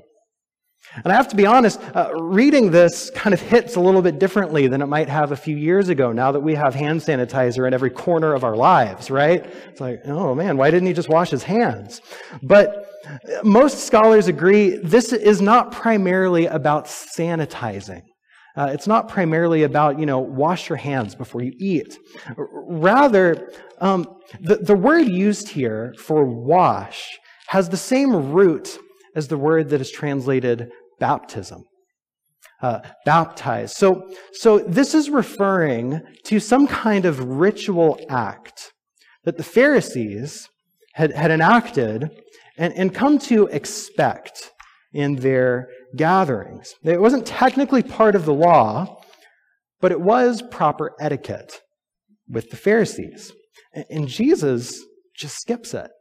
And 1.03 1.11
I 1.11 1.15
have 1.15 1.27
to 1.29 1.35
be 1.35 1.45
honest, 1.45 1.81
uh, 1.95 2.11
reading 2.15 2.71
this 2.71 3.09
kind 3.09 3.33
of 3.33 3.41
hits 3.41 3.75
a 3.75 3.79
little 3.79 4.01
bit 4.01 4.19
differently 4.19 4.67
than 4.67 4.81
it 4.81 4.85
might 4.85 5.09
have 5.09 5.31
a 5.31 5.35
few 5.35 5.55
years 5.55 5.89
ago 5.89 6.11
now 6.13 6.31
that 6.31 6.39
we 6.39 6.55
have 6.55 6.73
hand 6.75 7.01
sanitizer 7.01 7.67
in 7.67 7.73
every 7.73 7.89
corner 7.89 8.33
of 8.33 8.43
our 8.43 8.55
lives, 8.55 9.11
right? 9.11 9.45
It's 9.69 9.81
like, 9.81 9.99
oh 10.05 10.33
man, 10.33 10.55
why 10.55 10.71
didn't 10.71 10.87
he 10.87 10.93
just 10.93 11.09
wash 11.09 11.29
his 11.29 11.43
hands? 11.43 12.01
But 12.41 12.85
most 13.43 13.79
scholars 13.85 14.27
agree 14.27 14.77
this 14.77 15.11
is 15.11 15.41
not 15.41 15.71
primarily 15.71 16.45
about 16.45 16.85
sanitizing. 16.85 18.03
Uh, 18.57 18.69
it's 18.73 18.87
not 18.87 19.07
primarily 19.07 19.63
about, 19.63 19.99
you 19.99 20.05
know, 20.05 20.19
wash 20.19 20.67
your 20.67 20.77
hands 20.77 21.13
before 21.13 21.43
you 21.43 21.53
eat. 21.59 21.97
Rather, 22.35 23.51
um, 23.79 24.05
the, 24.41 24.55
the 24.55 24.75
word 24.75 25.07
used 25.07 25.47
here 25.49 25.93
for 25.99 26.25
wash 26.25 27.19
has 27.49 27.69
the 27.69 27.77
same 27.77 28.31
root 28.31 28.79
as 29.15 29.27
the 29.27 29.37
word 29.37 29.69
that 29.69 29.79
is 29.79 29.91
translated 29.91 30.69
baptism. 30.99 31.63
Uh, 32.59 32.79
baptize. 33.05 33.77
So, 33.77 34.09
so 34.33 34.57
this 34.57 34.95
is 34.95 35.11
referring 35.11 36.01
to 36.25 36.39
some 36.39 36.65
kind 36.65 37.05
of 37.05 37.23
ritual 37.23 37.99
act 38.09 38.71
that 39.25 39.37
the 39.37 39.43
Pharisees 39.43 40.49
had, 40.95 41.11
had 41.11 41.29
enacted 41.29 42.09
and, 42.57 42.73
and 42.73 42.95
come 42.95 43.19
to 43.19 43.45
expect 43.47 44.49
in 44.91 45.17
their 45.17 45.67
gatherings. 45.97 46.73
It 46.83 47.01
wasn't 47.01 47.25
technically 47.25 47.83
part 47.83 48.15
of 48.15 48.25
the 48.25 48.33
law, 48.33 49.01
but 49.81 49.91
it 49.91 50.01
was 50.01 50.41
proper 50.41 50.93
etiquette 50.99 51.61
with 52.29 52.49
the 52.49 52.57
Pharisees. 52.57 53.31
And 53.89 54.07
Jesus 54.07 54.83
just 55.15 55.37
skips 55.37 55.73
it. 55.73 55.91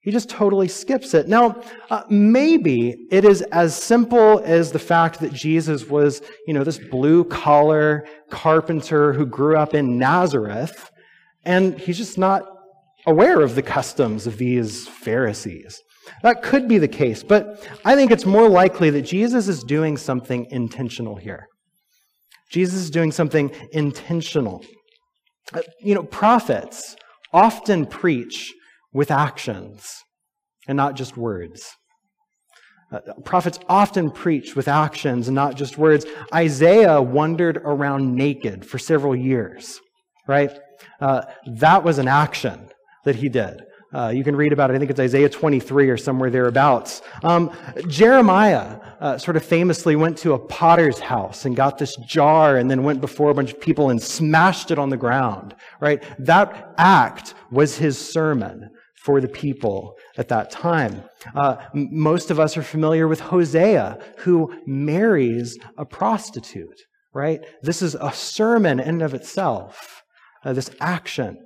He 0.00 0.10
just 0.10 0.28
totally 0.28 0.66
skips 0.66 1.14
it. 1.14 1.28
Now, 1.28 1.62
uh, 1.88 2.02
maybe 2.10 3.06
it 3.12 3.24
is 3.24 3.42
as 3.52 3.80
simple 3.80 4.42
as 4.44 4.72
the 4.72 4.80
fact 4.80 5.20
that 5.20 5.32
Jesus 5.32 5.88
was, 5.88 6.22
you 6.46 6.52
know, 6.52 6.64
this 6.64 6.78
blue 6.78 7.22
collar 7.24 8.04
carpenter 8.28 9.12
who 9.12 9.24
grew 9.24 9.56
up 9.56 9.74
in 9.74 9.98
Nazareth, 9.98 10.90
and 11.44 11.78
he's 11.78 11.98
just 11.98 12.18
not 12.18 12.42
aware 13.06 13.40
of 13.40 13.54
the 13.54 13.62
customs 13.62 14.26
of 14.26 14.38
these 14.38 14.88
Pharisees. 14.88 15.80
That 16.22 16.42
could 16.42 16.68
be 16.68 16.78
the 16.78 16.88
case, 16.88 17.22
but 17.22 17.68
I 17.84 17.94
think 17.94 18.10
it's 18.10 18.26
more 18.26 18.48
likely 18.48 18.90
that 18.90 19.02
Jesus 19.02 19.48
is 19.48 19.62
doing 19.62 19.96
something 19.96 20.46
intentional 20.50 21.16
here. 21.16 21.46
Jesus 22.50 22.80
is 22.80 22.90
doing 22.90 23.12
something 23.12 23.50
intentional. 23.72 24.64
Uh, 25.52 25.62
you 25.80 25.94
know, 25.94 26.02
prophets 26.02 26.96
often 27.32 27.86
preach 27.86 28.52
with 28.92 29.10
actions 29.10 30.02
and 30.68 30.76
not 30.76 30.94
just 30.94 31.16
words. 31.16 31.74
Uh, 32.92 33.00
prophets 33.24 33.58
often 33.68 34.10
preach 34.10 34.54
with 34.54 34.68
actions 34.68 35.28
and 35.28 35.34
not 35.34 35.56
just 35.56 35.78
words. 35.78 36.04
Isaiah 36.34 37.00
wandered 37.00 37.56
around 37.56 38.14
naked 38.14 38.66
for 38.66 38.78
several 38.78 39.16
years, 39.16 39.80
right? 40.28 40.58
Uh, 41.00 41.22
that 41.46 41.84
was 41.84 41.98
an 41.98 42.08
action 42.08 42.68
that 43.04 43.16
he 43.16 43.30
did. 43.30 43.62
Uh, 43.94 44.08
you 44.08 44.24
can 44.24 44.34
read 44.34 44.52
about 44.52 44.70
it. 44.70 44.74
I 44.74 44.78
think 44.78 44.90
it's 44.90 45.00
Isaiah 45.00 45.28
23 45.28 45.90
or 45.90 45.96
somewhere 45.98 46.30
thereabouts. 46.30 47.02
Um, 47.22 47.54
Jeremiah 47.88 48.80
uh, 49.00 49.18
sort 49.18 49.36
of 49.36 49.44
famously 49.44 49.96
went 49.96 50.16
to 50.18 50.32
a 50.32 50.38
potter's 50.38 50.98
house 50.98 51.44
and 51.44 51.54
got 51.54 51.76
this 51.76 51.96
jar 51.96 52.56
and 52.56 52.70
then 52.70 52.84
went 52.84 53.02
before 53.02 53.30
a 53.30 53.34
bunch 53.34 53.52
of 53.52 53.60
people 53.60 53.90
and 53.90 54.02
smashed 54.02 54.70
it 54.70 54.78
on 54.78 54.88
the 54.88 54.96
ground, 54.96 55.54
right? 55.80 56.02
That 56.18 56.74
act 56.78 57.34
was 57.50 57.76
his 57.76 57.98
sermon 57.98 58.70
for 59.02 59.20
the 59.20 59.28
people 59.28 59.96
at 60.16 60.28
that 60.28 60.50
time. 60.50 61.02
Uh, 61.34 61.56
most 61.74 62.30
of 62.30 62.40
us 62.40 62.56
are 62.56 62.62
familiar 62.62 63.08
with 63.08 63.20
Hosea, 63.20 63.98
who 64.18 64.54
marries 64.64 65.58
a 65.76 65.84
prostitute, 65.84 66.80
right? 67.12 67.44
This 67.62 67.82
is 67.82 67.94
a 67.94 68.12
sermon 68.12 68.80
in 68.80 68.88
and 68.88 69.02
of 69.02 69.12
itself, 69.12 70.02
uh, 70.44 70.52
this 70.52 70.70
action. 70.80 71.36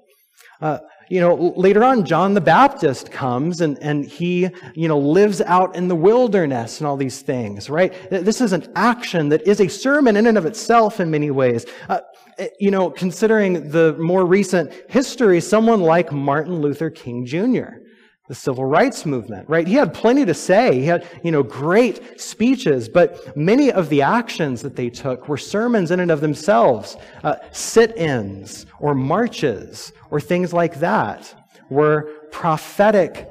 Uh, 0.60 0.78
you 1.08 1.20
know, 1.20 1.34
later 1.56 1.84
on, 1.84 2.04
John 2.04 2.34
the 2.34 2.40
Baptist 2.40 3.10
comes 3.10 3.60
and, 3.60 3.78
and 3.80 4.04
he, 4.04 4.48
you 4.74 4.88
know, 4.88 4.98
lives 4.98 5.40
out 5.40 5.76
in 5.76 5.88
the 5.88 5.94
wilderness 5.94 6.80
and 6.80 6.86
all 6.86 6.96
these 6.96 7.22
things, 7.22 7.70
right? 7.70 7.94
This 8.10 8.40
is 8.40 8.52
an 8.52 8.70
action 8.74 9.28
that 9.28 9.46
is 9.46 9.60
a 9.60 9.68
sermon 9.68 10.16
in 10.16 10.26
and 10.26 10.36
of 10.36 10.46
itself 10.46 11.00
in 11.00 11.10
many 11.10 11.30
ways. 11.30 11.66
Uh, 11.88 12.00
eh, 12.38 12.48
you 12.58 12.70
know, 12.70 12.90
considering 12.90 13.70
the 13.70 13.94
more 13.98 14.26
recent 14.26 14.72
history, 14.88 15.40
someone 15.40 15.80
like 15.80 16.12
Martin 16.12 16.60
Luther 16.60 16.90
King 16.90 17.24
Jr., 17.24 17.85
the 18.28 18.34
civil 18.34 18.64
rights 18.64 19.06
movement, 19.06 19.48
right? 19.48 19.66
He 19.66 19.74
had 19.74 19.94
plenty 19.94 20.24
to 20.24 20.34
say. 20.34 20.80
He 20.80 20.86
had, 20.86 21.06
you 21.22 21.30
know, 21.30 21.42
great 21.42 22.20
speeches, 22.20 22.88
but 22.88 23.36
many 23.36 23.70
of 23.70 23.88
the 23.88 24.02
actions 24.02 24.62
that 24.62 24.74
they 24.74 24.90
took 24.90 25.28
were 25.28 25.36
sermons 25.36 25.90
in 25.90 26.00
and 26.00 26.10
of 26.10 26.20
themselves. 26.20 26.96
Uh, 27.22 27.36
sit-ins 27.52 28.66
or 28.80 28.94
marches 28.94 29.92
or 30.10 30.20
things 30.20 30.52
like 30.52 30.80
that 30.80 31.34
were 31.70 32.10
prophetic 32.32 33.28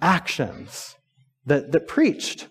actions 0.00 0.96
that, 1.46 1.70
that 1.72 1.86
preached. 1.86 2.48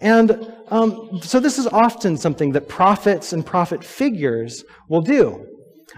And 0.00 0.52
um, 0.68 1.20
so 1.22 1.40
this 1.40 1.58
is 1.58 1.66
often 1.66 2.18
something 2.18 2.52
that 2.52 2.68
prophets 2.68 3.32
and 3.32 3.44
prophet 3.44 3.82
figures 3.82 4.62
will 4.90 5.00
do. 5.00 5.46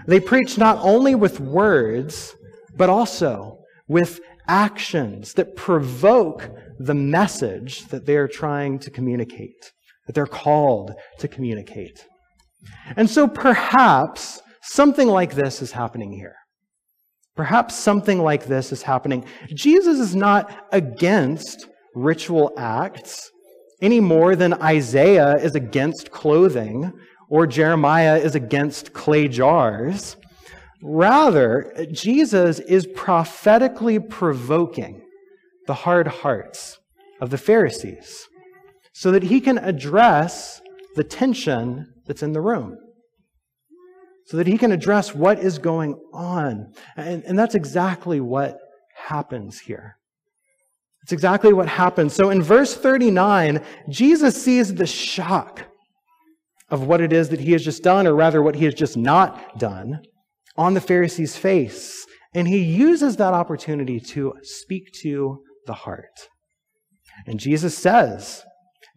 They 0.07 0.21
preach 0.21 0.57
not 0.57 0.77
only 0.79 1.15
with 1.15 1.41
words, 1.41 2.33
but 2.77 2.89
also 2.89 3.59
with 3.89 4.21
actions 4.49 5.35
that 5.35 5.55
provoke 5.55 6.49
the 6.79 6.95
message 6.95 7.85
that 7.87 8.05
they 8.05 8.17
are 8.17 8.27
trying 8.27 8.79
to 8.79 8.89
communicate, 8.89 9.71
that 10.07 10.13
they're 10.13 10.25
called 10.25 10.91
to 11.19 11.27
communicate. 11.27 12.05
And 12.97 13.09
so 13.09 13.27
perhaps 13.27 14.41
something 14.63 15.07
like 15.07 15.35
this 15.35 15.61
is 15.61 15.71
happening 15.71 16.11
here. 16.11 16.35
Perhaps 17.35 17.75
something 17.75 18.19
like 18.19 18.47
this 18.47 18.73
is 18.73 18.81
happening. 18.81 19.23
Jesus 19.53 19.99
is 19.99 20.15
not 20.15 20.67
against 20.73 21.67
ritual 21.95 22.51
acts 22.57 23.29
any 23.81 23.99
more 23.99 24.35
than 24.35 24.53
Isaiah 24.55 25.37
is 25.37 25.55
against 25.55 26.11
clothing 26.11 26.91
or 27.29 27.47
Jeremiah 27.47 28.17
is 28.17 28.35
against 28.35 28.93
clay 28.93 29.27
jars. 29.27 30.17
Rather, 30.81 31.73
Jesus 31.91 32.59
is 32.59 32.87
prophetically 32.87 33.99
provoking 33.99 35.01
the 35.67 35.73
hard 35.73 36.07
hearts 36.07 36.79
of 37.19 37.29
the 37.29 37.37
Pharisees 37.37 38.27
so 38.93 39.11
that 39.11 39.23
he 39.23 39.41
can 39.41 39.57
address 39.57 40.61
the 40.95 41.03
tension 41.03 41.93
that's 42.05 42.23
in 42.23 42.31
the 42.31 42.41
room. 42.41 42.77
So 44.25 44.37
that 44.37 44.47
he 44.47 44.57
can 44.57 44.71
address 44.71 45.13
what 45.13 45.39
is 45.39 45.57
going 45.57 45.99
on. 46.13 46.73
And, 46.95 47.23
and 47.23 47.37
that's 47.37 47.55
exactly 47.55 48.21
what 48.21 48.57
happens 48.95 49.59
here. 49.59 49.97
It's 51.03 51.11
exactly 51.11 51.51
what 51.51 51.67
happens. 51.67 52.13
So 52.13 52.29
in 52.29 52.41
verse 52.41 52.75
39, 52.75 53.63
Jesus 53.89 54.41
sees 54.41 54.73
the 54.73 54.85
shock 54.85 55.63
of 56.69 56.85
what 56.85 57.01
it 57.01 57.11
is 57.11 57.29
that 57.29 57.39
he 57.39 57.53
has 57.53 57.63
just 57.63 57.83
done, 57.83 58.05
or 58.05 58.13
rather, 58.13 58.43
what 58.43 58.55
he 58.55 58.65
has 58.65 58.75
just 58.75 58.95
not 58.95 59.57
done 59.57 60.01
on 60.59 60.73
the 60.73 60.81
Pharisee's 60.81 61.37
face. 61.37 62.05
And 62.35 62.47
he 62.47 62.59
uses 62.59 63.15
that 63.15 63.33
opportunity 63.33 63.99
to 64.01 64.33
speak 64.43 64.91
to 65.01 65.41
the 65.65 65.73
heart. 65.73 66.27
And 67.25 67.39
Jesus 67.39 67.75
says, 67.77 68.43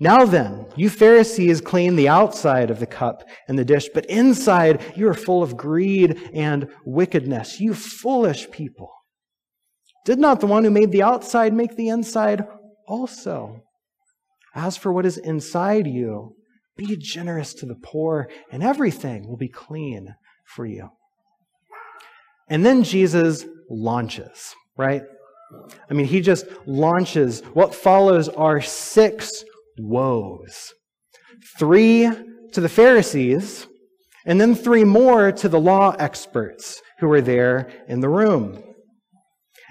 Now 0.00 0.26
then, 0.26 0.66
you 0.76 0.90
Pharisees 0.90 1.60
clean 1.60 1.94
the 1.94 2.08
outside 2.08 2.68
of 2.68 2.80
the 2.80 2.86
cup 2.86 3.22
and 3.46 3.56
the 3.56 3.64
dish, 3.64 3.88
but 3.94 4.06
inside 4.06 4.84
you 4.96 5.08
are 5.08 5.14
full 5.14 5.42
of 5.42 5.56
greed 5.56 6.30
and 6.34 6.68
wickedness. 6.84 7.60
You 7.60 7.74
foolish 7.74 8.50
people. 8.50 8.90
Did 10.04 10.18
not 10.18 10.40
the 10.40 10.48
one 10.48 10.64
who 10.64 10.70
made 10.70 10.90
the 10.90 11.04
outside 11.04 11.54
make 11.54 11.76
the 11.76 11.88
inside 11.88 12.44
also? 12.88 13.62
As 14.52 14.76
for 14.76 14.92
what 14.92 15.06
is 15.06 15.16
inside 15.16 15.86
you, 15.86 16.34
be 16.76 16.96
generous 16.96 17.54
to 17.54 17.66
the 17.66 17.76
poor, 17.76 18.28
and 18.50 18.64
everything 18.64 19.28
will 19.28 19.36
be 19.36 19.48
clean 19.48 20.16
for 20.44 20.66
you. 20.66 20.90
And 22.48 22.64
then 22.64 22.82
Jesus 22.84 23.44
launches, 23.70 24.54
right? 24.76 25.02
I 25.90 25.94
mean, 25.94 26.06
he 26.06 26.20
just 26.20 26.46
launches. 26.66 27.40
What 27.52 27.74
follows 27.74 28.28
are 28.28 28.60
six 28.60 29.44
woes 29.78 30.72
three 31.58 32.08
to 32.52 32.60
the 32.60 32.68
Pharisees, 32.68 33.66
and 34.24 34.40
then 34.40 34.54
three 34.54 34.84
more 34.84 35.32
to 35.32 35.48
the 35.48 35.60
law 35.60 35.94
experts 35.98 36.80
who 36.98 37.08
were 37.08 37.20
there 37.20 37.70
in 37.88 38.00
the 38.00 38.08
room. 38.08 38.62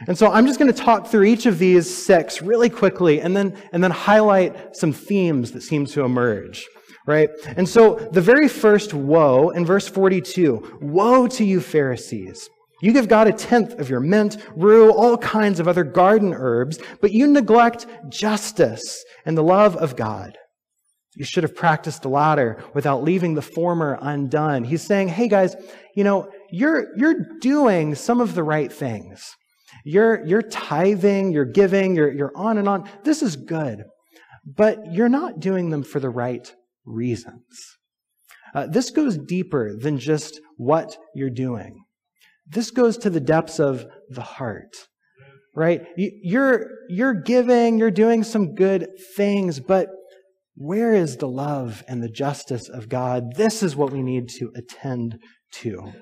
And 0.08 0.18
so 0.18 0.32
I'm 0.32 0.48
just 0.48 0.60
going 0.60 0.72
to 0.72 0.78
talk 0.78 1.08
through 1.08 1.24
each 1.24 1.46
of 1.46 1.60
these 1.60 2.06
six 2.06 2.42
really 2.42 2.70
quickly 2.70 3.22
and 3.22 3.38
then, 3.38 3.56
and 3.72 3.84
then 3.84 3.92
highlight 3.92 4.76
some 4.76 4.92
themes 4.92 5.52
that 5.52 5.62
seem 5.62 5.86
to 5.88 6.04
emerge 6.04 6.66
right? 7.08 7.30
And 7.46 7.68
so 7.68 7.96
the 7.96 8.22
very 8.22 8.48
first 8.48 8.94
woe 8.94 9.50
in 9.50 9.66
verse 9.66 9.88
42 9.88 10.80
Woe 10.82 11.28
to 11.28 11.44
you, 11.44 11.62
Pharisees! 11.62 12.50
You 12.82 12.94
give 12.94 13.08
God 13.08 13.28
a 13.28 13.32
tenth 13.32 13.80
of 13.80 13.90
your 13.90 14.00
mint, 14.00 14.38
rue, 14.56 14.92
all 14.92 15.18
kinds 15.18 15.60
of 15.60 15.68
other 15.68 15.84
garden 15.84 16.34
herbs, 16.34 16.80
but 17.00 17.12
you 17.12 17.28
neglect 17.28 17.86
justice 18.10 19.04
and 19.26 19.38
the 19.38 19.44
love 19.44 19.78
of 19.78 19.96
God. 19.96 20.38
You 21.16 21.26
should 21.26 21.44
have 21.44 21.56
practiced 21.56 22.04
the 22.04 22.10
latter 22.10 22.64
without 22.74 23.04
leaving 23.04 23.36
the 23.36 23.42
former 23.42 24.00
undone. 24.02 24.64
He's 24.64 24.82
saying, 24.82 25.10
hey 25.10 25.28
guys, 25.28 25.56
you 25.96 26.04
know, 26.04 26.30
you're, 26.52 26.88
you're 26.98 27.38
doing 27.40 27.96
some 27.96 28.22
of 28.22 28.34
the 28.34 28.44
right 28.44 28.72
things. 28.72 29.30
You're, 29.84 30.26
you're 30.26 30.42
tithing, 30.42 31.32
you're 31.34 31.46
giving, 31.46 31.96
you're, 31.96 32.12
you're 32.12 32.36
on 32.36 32.58
and 32.58 32.68
on. 32.68 32.90
This 33.04 33.22
is 33.22 33.36
good. 33.36 33.84
But 34.46 34.92
you're 34.92 35.10
not 35.10 35.40
doing 35.40 35.70
them 35.70 35.84
for 35.84 36.00
the 36.00 36.10
right 36.10 36.52
reasons. 36.86 37.78
Uh, 38.56 38.68
this 38.68 38.90
goes 38.90 39.18
deeper 39.18 39.78
than 39.78 40.00
just 40.00 40.40
what 40.58 40.98
you're 41.14 41.30
doing. 41.30 41.84
This 42.52 42.72
goes 42.72 42.98
to 43.00 43.10
the 43.10 43.20
depths 43.20 43.60
of 43.60 43.86
the 44.10 44.22
heart, 44.22 44.76
right? 45.56 45.82
You're, 45.96 46.68
you're 46.90 47.14
giving, 47.14 47.78
you're 47.78 47.92
doing 47.92 48.24
some 48.24 48.56
good 48.56 48.88
things, 49.16 49.60
but 49.60 49.88
where 50.56 50.94
is 50.94 51.18
the 51.18 51.30
love 51.30 51.84
and 51.88 52.04
the 52.04 52.10
justice 52.10 52.68
of 52.68 52.90
God? 52.90 53.36
This 53.36 53.64
is 53.64 53.76
what 53.76 53.92
we 53.92 54.04
need 54.04 54.30
to 54.40 54.52
attend 54.56 55.18
to. 55.54 55.94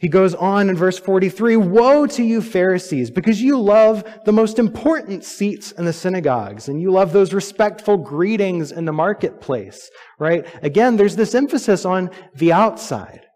He 0.00 0.08
goes 0.08 0.34
on 0.34 0.68
in 0.68 0.76
verse 0.76 0.98
43 0.98 1.56
Woe 1.56 2.06
to 2.06 2.22
you, 2.22 2.40
Pharisees, 2.40 3.10
because 3.10 3.42
you 3.42 3.60
love 3.60 4.04
the 4.24 4.32
most 4.32 4.58
important 4.58 5.24
seats 5.24 5.72
in 5.72 5.84
the 5.84 5.92
synagogues 5.92 6.68
and 6.68 6.80
you 6.80 6.90
love 6.92 7.12
those 7.12 7.34
respectful 7.34 7.96
greetings 7.96 8.70
in 8.70 8.84
the 8.84 8.92
marketplace, 8.92 9.90
right? 10.18 10.46
Again, 10.62 10.96
there's 10.96 11.16
this 11.16 11.34
emphasis 11.34 11.84
on 11.84 12.10
the 12.34 12.52
outside. 12.52 13.27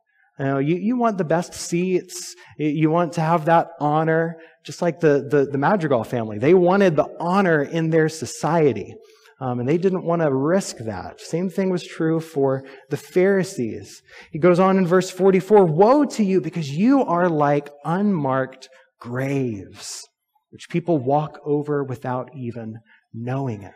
You, 0.42 0.48
know, 0.48 0.58
you, 0.58 0.74
you 0.74 0.96
want 0.96 1.18
the 1.18 1.24
best 1.24 1.54
seats. 1.54 2.34
You 2.58 2.90
want 2.90 3.12
to 3.12 3.20
have 3.20 3.44
that 3.44 3.68
honor, 3.78 4.38
just 4.64 4.82
like 4.82 4.98
the, 4.98 5.28
the, 5.30 5.46
the 5.46 5.56
Madrigal 5.56 6.02
family. 6.02 6.38
They 6.38 6.52
wanted 6.52 6.96
the 6.96 7.08
honor 7.20 7.62
in 7.62 7.90
their 7.90 8.08
society. 8.08 8.92
Um, 9.40 9.60
and 9.60 9.68
they 9.68 9.78
didn't 9.78 10.04
want 10.04 10.20
to 10.20 10.34
risk 10.34 10.78
that. 10.78 11.20
Same 11.20 11.48
thing 11.48 11.70
was 11.70 11.86
true 11.86 12.18
for 12.18 12.64
the 12.90 12.96
Pharisees. 12.96 14.02
He 14.32 14.40
goes 14.40 14.58
on 14.58 14.78
in 14.78 14.86
verse 14.86 15.10
44 15.10 15.64
Woe 15.64 16.04
to 16.06 16.24
you, 16.24 16.40
because 16.40 16.70
you 16.70 17.04
are 17.04 17.28
like 17.28 17.70
unmarked 17.84 18.68
graves, 19.00 20.02
which 20.50 20.68
people 20.68 20.98
walk 20.98 21.38
over 21.44 21.84
without 21.84 22.30
even 22.36 22.78
knowing 23.14 23.62
it. 23.62 23.74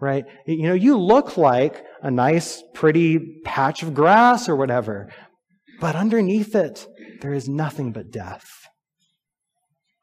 Right? 0.00 0.24
You 0.48 0.64
know, 0.64 0.74
you 0.74 0.98
look 0.98 1.36
like 1.36 1.84
a 2.00 2.10
nice, 2.10 2.60
pretty 2.74 3.40
patch 3.44 3.84
of 3.84 3.94
grass 3.94 4.48
or 4.48 4.56
whatever, 4.56 5.12
but 5.80 5.96
underneath 5.96 6.54
it, 6.54 6.86
there 7.20 7.32
is 7.32 7.48
nothing 7.48 7.92
but 7.92 8.10
death. 8.10 8.48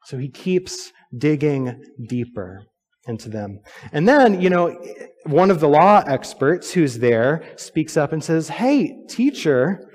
So 0.04 0.18
he 0.18 0.28
keeps 0.28 0.92
digging 1.16 1.82
deeper 2.08 2.64
into 3.06 3.28
them. 3.28 3.60
And 3.92 4.08
then, 4.08 4.40
you 4.40 4.50
know, 4.50 4.76
one 5.24 5.50
of 5.50 5.60
the 5.60 5.68
law 5.68 6.02
experts 6.06 6.72
who's 6.72 6.98
there 6.98 7.44
speaks 7.56 7.96
up 7.96 8.12
and 8.12 8.22
says, 8.22 8.48
Hey, 8.48 9.04
teacher, 9.08 9.88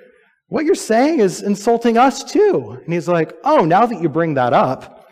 what 0.47 0.65
you're 0.65 0.75
saying 0.75 1.19
is 1.19 1.41
insulting 1.41 1.97
us 1.97 2.23
too. 2.23 2.79
And 2.83 2.93
he's 2.93 3.07
like, 3.07 3.33
Oh, 3.43 3.65
now 3.65 3.85
that 3.85 4.01
you 4.01 4.09
bring 4.09 4.35
that 4.35 4.53
up. 4.53 5.05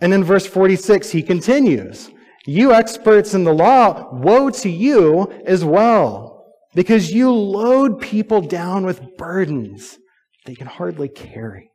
And 0.00 0.14
in 0.14 0.24
verse 0.24 0.46
46, 0.46 1.10
he 1.10 1.22
continues, 1.22 2.10
You 2.46 2.72
experts 2.72 3.34
in 3.34 3.44
the 3.44 3.52
law, 3.52 4.08
woe 4.12 4.50
to 4.50 4.70
you 4.70 5.30
as 5.46 5.64
well, 5.64 6.29
because 6.74 7.12
you 7.12 7.32
load 7.32 8.00
people 8.00 8.40
down 8.40 8.84
with 8.84 9.16
burdens 9.16 9.98
they 10.46 10.54
can 10.54 10.66
hardly 10.66 11.08
carry. 11.08 11.70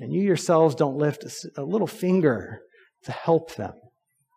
And 0.00 0.12
you 0.12 0.22
yourselves 0.22 0.74
don't 0.74 0.98
lift 0.98 1.24
a 1.56 1.62
little 1.62 1.86
finger 1.86 2.60
to 3.04 3.12
help 3.12 3.54
them, 3.54 3.72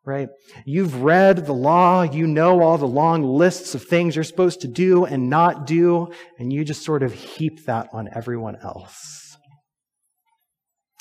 right? 0.06 0.30
You've 0.66 1.02
read 1.02 1.46
the 1.46 1.54
law, 1.54 2.04
you 2.04 2.28
know 2.28 2.62
all 2.62 2.78
the 2.78 2.88
long 2.88 3.24
lists 3.24 3.76
of 3.76 3.84
things 3.84 4.16
you're 4.16 4.24
supposed 4.24 4.62
to 4.62 4.68
do 4.68 5.06
and 5.06 5.30
not 5.30 5.68
do, 5.68 6.14
and 6.38 6.54
you 6.54 6.64
just 6.64 6.86
sort 6.86 7.04
of 7.04 7.14
heap 7.14 7.66
that 7.66 7.90
on 7.92 8.08
everyone 8.16 8.56
else. 8.64 9.36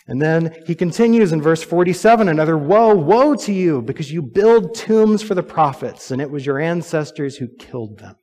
And 0.09 0.21
then 0.21 0.57
he 0.67 0.75
continues 0.75 1.33
in 1.33 1.43
verse 1.43 1.63
47 1.63 2.29
another 2.29 2.57
woe, 2.57 2.95
woe 2.95 3.37
to 3.37 3.53
you, 3.53 3.83
because 3.83 4.11
you 4.11 4.23
build 4.23 4.75
tombs 4.75 5.23
for 5.23 5.35
the 5.35 5.43
prophets, 5.43 6.11
and 6.11 6.21
it 6.21 6.31
was 6.31 6.47
your 6.47 6.59
ancestors 6.59 7.37
who 7.37 7.49
killed 7.59 7.99
them. 7.99 8.17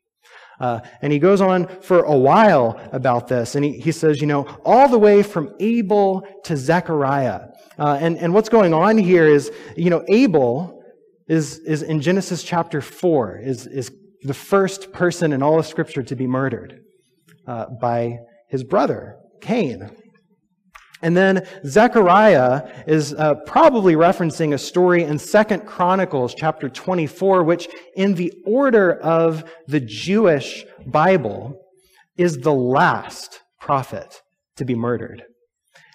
Uh, 0.60 0.80
and 1.02 1.12
he 1.12 1.20
goes 1.20 1.41
on 1.41 1.68
for 1.82 2.04
a 2.04 2.15
while 2.15 2.80
about 2.91 3.28
this, 3.28 3.56
and 3.56 3.65
he, 3.65 3.74
he 3.80 3.91
says, 3.91 4.22
you 4.22 4.28
know, 4.28 4.44
all 4.63 4.88
the 4.88 4.98
way 4.98 5.22
from 5.22 5.54
Abel 5.60 6.26
to 6.46 6.56
Zechariah. 6.56 7.48
Uh, 7.78 7.98
and, 8.00 8.18
and 8.18 8.34
what's 8.34 8.50
going 8.50 8.74
on 8.74 8.98
here 8.98 9.28
is, 9.28 9.52
you 9.76 9.89
know, 9.89 10.04
Abel 10.08 10.84
is, 11.28 11.60
is 11.60 11.82
in 11.82 12.02
Genesis 12.02 12.44
chapter 12.44 12.82
4, 12.82 13.39
is, 13.39 13.68
is 13.68 13.91
the 14.24 14.34
first 14.34 14.91
person 14.91 15.34
in 15.34 15.44
all 15.44 15.60
of 15.60 15.65
Scripture 15.65 16.04
to 16.04 16.15
be 16.15 16.28
murdered 16.28 16.82
uh, 17.48 17.68
by 17.82 18.20
his 18.50 18.63
brother, 18.63 19.18
Cain. 19.41 19.89
And 21.01 21.15
then 21.15 21.45
Zechariah 21.65 22.86
is 22.88 23.13
uh, 23.13 23.36
probably 23.45 23.95
referencing 23.95 24.53
a 24.53 24.58
story 24.58 25.03
in 25.03 25.19
Second 25.19 25.65
Chronicles 25.65 26.34
chapter 26.34 26.69
24, 26.69 27.43
which 27.43 27.67
in 27.95 28.15
the 28.15 28.34
order 28.45 28.93
of 29.01 29.43
the 29.67 29.81
Jewish 29.81 30.65
Bible 30.86 31.62
is 32.17 32.38
the 32.38 32.53
last 32.53 33.41
prophet 33.60 34.21
to 34.55 34.65
be 34.65 34.75
murdered. 34.75 35.23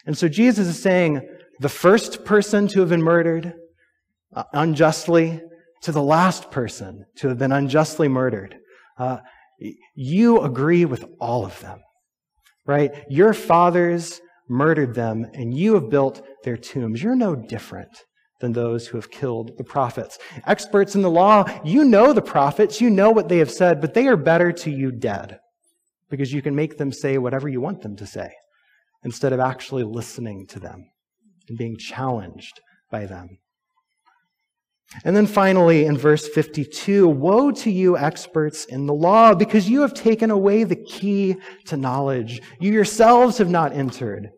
And 0.07 0.17
so 0.17 0.29
Jesus 0.29 0.67
is 0.67 0.81
saying, 0.81 1.27
the 1.61 1.69
first 1.69 2.25
person 2.25 2.69
to 2.69 2.81
have 2.81 2.89
been 2.89 3.03
murdered 3.03 3.55
uh, 4.35 4.45
unjustly 4.53 5.41
to 5.83 5.93
the 5.93 6.03
last 6.03 6.51
person 6.51 7.07
to 7.17 7.29
have 7.29 7.39
been 7.39 7.53
unjustly 7.53 8.09
murdered. 8.09 8.57
Uh, 8.99 9.19
you 9.95 10.41
agree 10.41 10.85
with 10.85 11.05
all 11.21 11.45
of 11.45 11.59
them, 11.61 11.81
right? 12.67 13.05
Your 13.09 13.35
fathers 13.35 14.21
murdered 14.51 14.95
them 14.95 15.27
and 15.33 15.57
you 15.57 15.75
have 15.75 15.89
built 15.89 16.23
their 16.45 16.57
tombs. 16.57 17.03
You're 17.03 17.17
no 17.17 17.35
different 17.35 18.05
than 18.41 18.53
those 18.53 18.89
who 18.89 18.99
have 18.99 19.11
killed 19.11 19.53
the 19.57 19.65
prophets. 19.65 20.19
Experts 20.47 20.95
in 20.95 21.03
the 21.03 21.11
law, 21.11 21.45
you 21.65 21.85
know 21.85 22.13
the 22.13 22.23
prophets, 22.23 22.81
you 22.81 22.91
know 22.91 23.11
what 23.11 23.29
they 23.29 23.39
have 23.39 23.51
said, 23.51 23.81
but 23.81 23.95
they 23.95 24.09
are 24.09 24.17
better 24.17 24.51
to 24.51 24.71
you 24.71 24.91
dead 24.91 25.39
because 26.11 26.33
you 26.33 26.43
can 26.43 26.55
make 26.55 26.77
them 26.77 26.93
say 26.93 27.19
whatever 27.19 27.49
you 27.49 27.61
want 27.61 27.83
them 27.83 27.97
to 27.97 28.07
say 28.07 28.31
instead 29.05 29.33
of 29.33 29.41
actually 29.41 29.85
listening 29.85 30.47
to 30.47 30.59
them 30.59 30.91
and 31.49 31.57
being 31.57 31.77
challenged 31.77 32.61
by 32.91 33.07
them. 33.07 33.39
And 35.05 35.15
then 35.15 35.27
finally, 35.27 35.85
in 35.85 35.97
verse 35.97 36.27
52, 36.29 37.07
woe 37.07 37.53
to 37.53 37.71
you, 37.71 37.97
experts 37.97 38.65
in 38.65 38.87
the 38.87 38.95
law, 38.95 39.35
because 39.35 39.69
you 39.69 39.83
have 39.83 39.95
taken 39.95 40.33
away 40.33 40.65
the 40.65 40.83
key 40.85 41.37
to 41.67 41.77
knowledge. 41.77 42.41
You 42.59 42.73
yourselves 42.73 43.39
have 43.39 43.49
not 43.49 43.73
entered, 43.73 44.31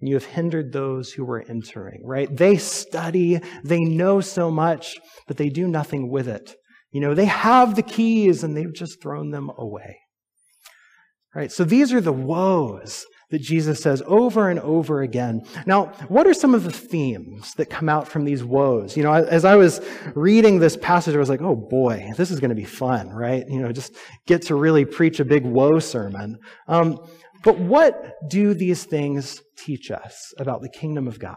and 0.00 0.08
you 0.08 0.14
have 0.14 0.24
hindered 0.24 0.72
those 0.72 1.12
who 1.12 1.24
were 1.24 1.44
entering, 1.48 2.02
right? 2.04 2.34
They 2.34 2.56
study, 2.56 3.40
they 3.62 3.80
know 3.80 4.20
so 4.20 4.50
much, 4.50 4.96
but 5.26 5.36
they 5.36 5.48
do 5.48 5.68
nothing 5.68 6.10
with 6.10 6.28
it. 6.28 6.54
You 6.90 7.00
know, 7.00 7.14
they 7.14 7.26
have 7.26 7.76
the 7.76 7.82
keys 7.82 8.42
and 8.42 8.56
they've 8.56 8.74
just 8.74 9.02
thrown 9.02 9.30
them 9.30 9.50
away. 9.56 9.98
Right? 11.34 11.52
So 11.52 11.62
these 11.62 11.92
are 11.92 12.00
the 12.00 12.12
woes 12.12 13.04
that 13.30 13.40
Jesus 13.40 13.80
says 13.80 14.02
over 14.06 14.50
and 14.50 14.58
over 14.58 15.02
again. 15.02 15.42
Now, 15.64 15.86
what 16.08 16.26
are 16.26 16.34
some 16.34 16.54
of 16.54 16.64
the 16.64 16.72
themes 16.72 17.54
that 17.54 17.70
come 17.70 17.88
out 17.88 18.08
from 18.08 18.24
these 18.24 18.42
woes? 18.42 18.96
You 18.96 19.04
know, 19.04 19.12
as 19.12 19.44
I 19.44 19.54
was 19.54 19.80
reading 20.16 20.58
this 20.58 20.76
passage, 20.76 21.14
I 21.14 21.18
was 21.18 21.28
like, 21.28 21.40
oh 21.40 21.54
boy, 21.54 22.10
this 22.16 22.32
is 22.32 22.40
going 22.40 22.48
to 22.48 22.56
be 22.56 22.64
fun, 22.64 23.10
right? 23.10 23.44
You 23.48 23.60
know, 23.60 23.70
just 23.70 23.94
get 24.26 24.42
to 24.46 24.56
really 24.56 24.84
preach 24.84 25.20
a 25.20 25.24
big 25.24 25.44
woe 25.44 25.78
sermon. 25.78 26.38
Um, 26.66 26.98
but 27.42 27.58
what 27.58 28.14
do 28.28 28.54
these 28.54 28.84
things 28.84 29.40
teach 29.56 29.90
us 29.90 30.32
about 30.38 30.62
the 30.62 30.68
kingdom 30.68 31.06
of 31.08 31.18
God? 31.18 31.36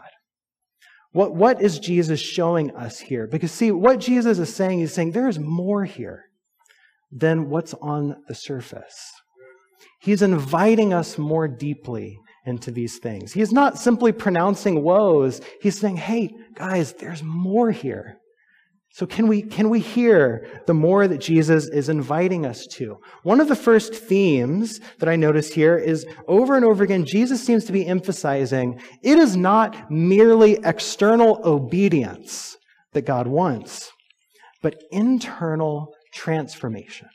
What, 1.11 1.35
what 1.35 1.61
is 1.61 1.79
Jesus 1.79 2.19
showing 2.19 2.75
us 2.75 2.99
here? 2.99 3.27
Because 3.27 3.51
see, 3.51 3.71
what 3.71 3.99
Jesus 3.99 4.39
is 4.39 4.53
saying, 4.53 4.79
he's 4.79 4.93
saying 4.93 5.11
there 5.11 5.29
is 5.29 5.39
more 5.39 5.85
here 5.85 6.25
than 7.11 7.49
what's 7.49 7.75
on 7.75 8.15
the 8.27 8.35
surface. 8.35 9.11
He's 10.01 10.21
inviting 10.21 10.93
us 10.93 11.17
more 11.17 11.47
deeply 11.47 12.17
into 12.45 12.71
these 12.71 12.97
things. 12.97 13.31
He's 13.31 13.53
not 13.53 13.77
simply 13.77 14.11
pronouncing 14.11 14.83
woes. 14.83 15.39
He's 15.61 15.79
saying, 15.79 15.97
hey, 15.97 16.31
guys, 16.55 16.93
there's 16.93 17.23
more 17.23 17.71
here. 17.71 18.17
So 18.93 19.07
can 19.07 19.27
we, 19.27 19.41
can 19.41 19.71
we 19.71 19.79
hear 19.79 20.47
the 20.67 20.73
more 20.75 21.07
that 21.07 21.17
Jesus 21.19 21.67
is 21.67 21.89
inviting 21.89 22.45
us 22.45 22.67
to? 22.73 22.97
One 23.23 23.41
of 23.41 23.47
the 23.47 23.55
first 23.55 23.95
themes 23.95 24.79
that 24.99 25.09
I 25.09 25.15
notice 25.15 25.51
here 25.51 25.79
is 25.79 26.05
over 26.27 26.55
and 26.55 26.63
over 26.63 26.83
again, 26.83 27.03
Jesus 27.03 27.43
seems 27.43 27.65
to 27.65 27.71
be 27.71 27.87
emphasizing 27.87 28.79
it 29.01 29.17
is 29.17 29.35
not 29.35 29.89
merely 29.89 30.59
external 30.63 31.41
obedience 31.43 32.55
that 32.91 33.07
God 33.07 33.25
wants, 33.25 33.91
but 34.61 34.75
internal 34.91 35.91
transformation. 36.13 37.07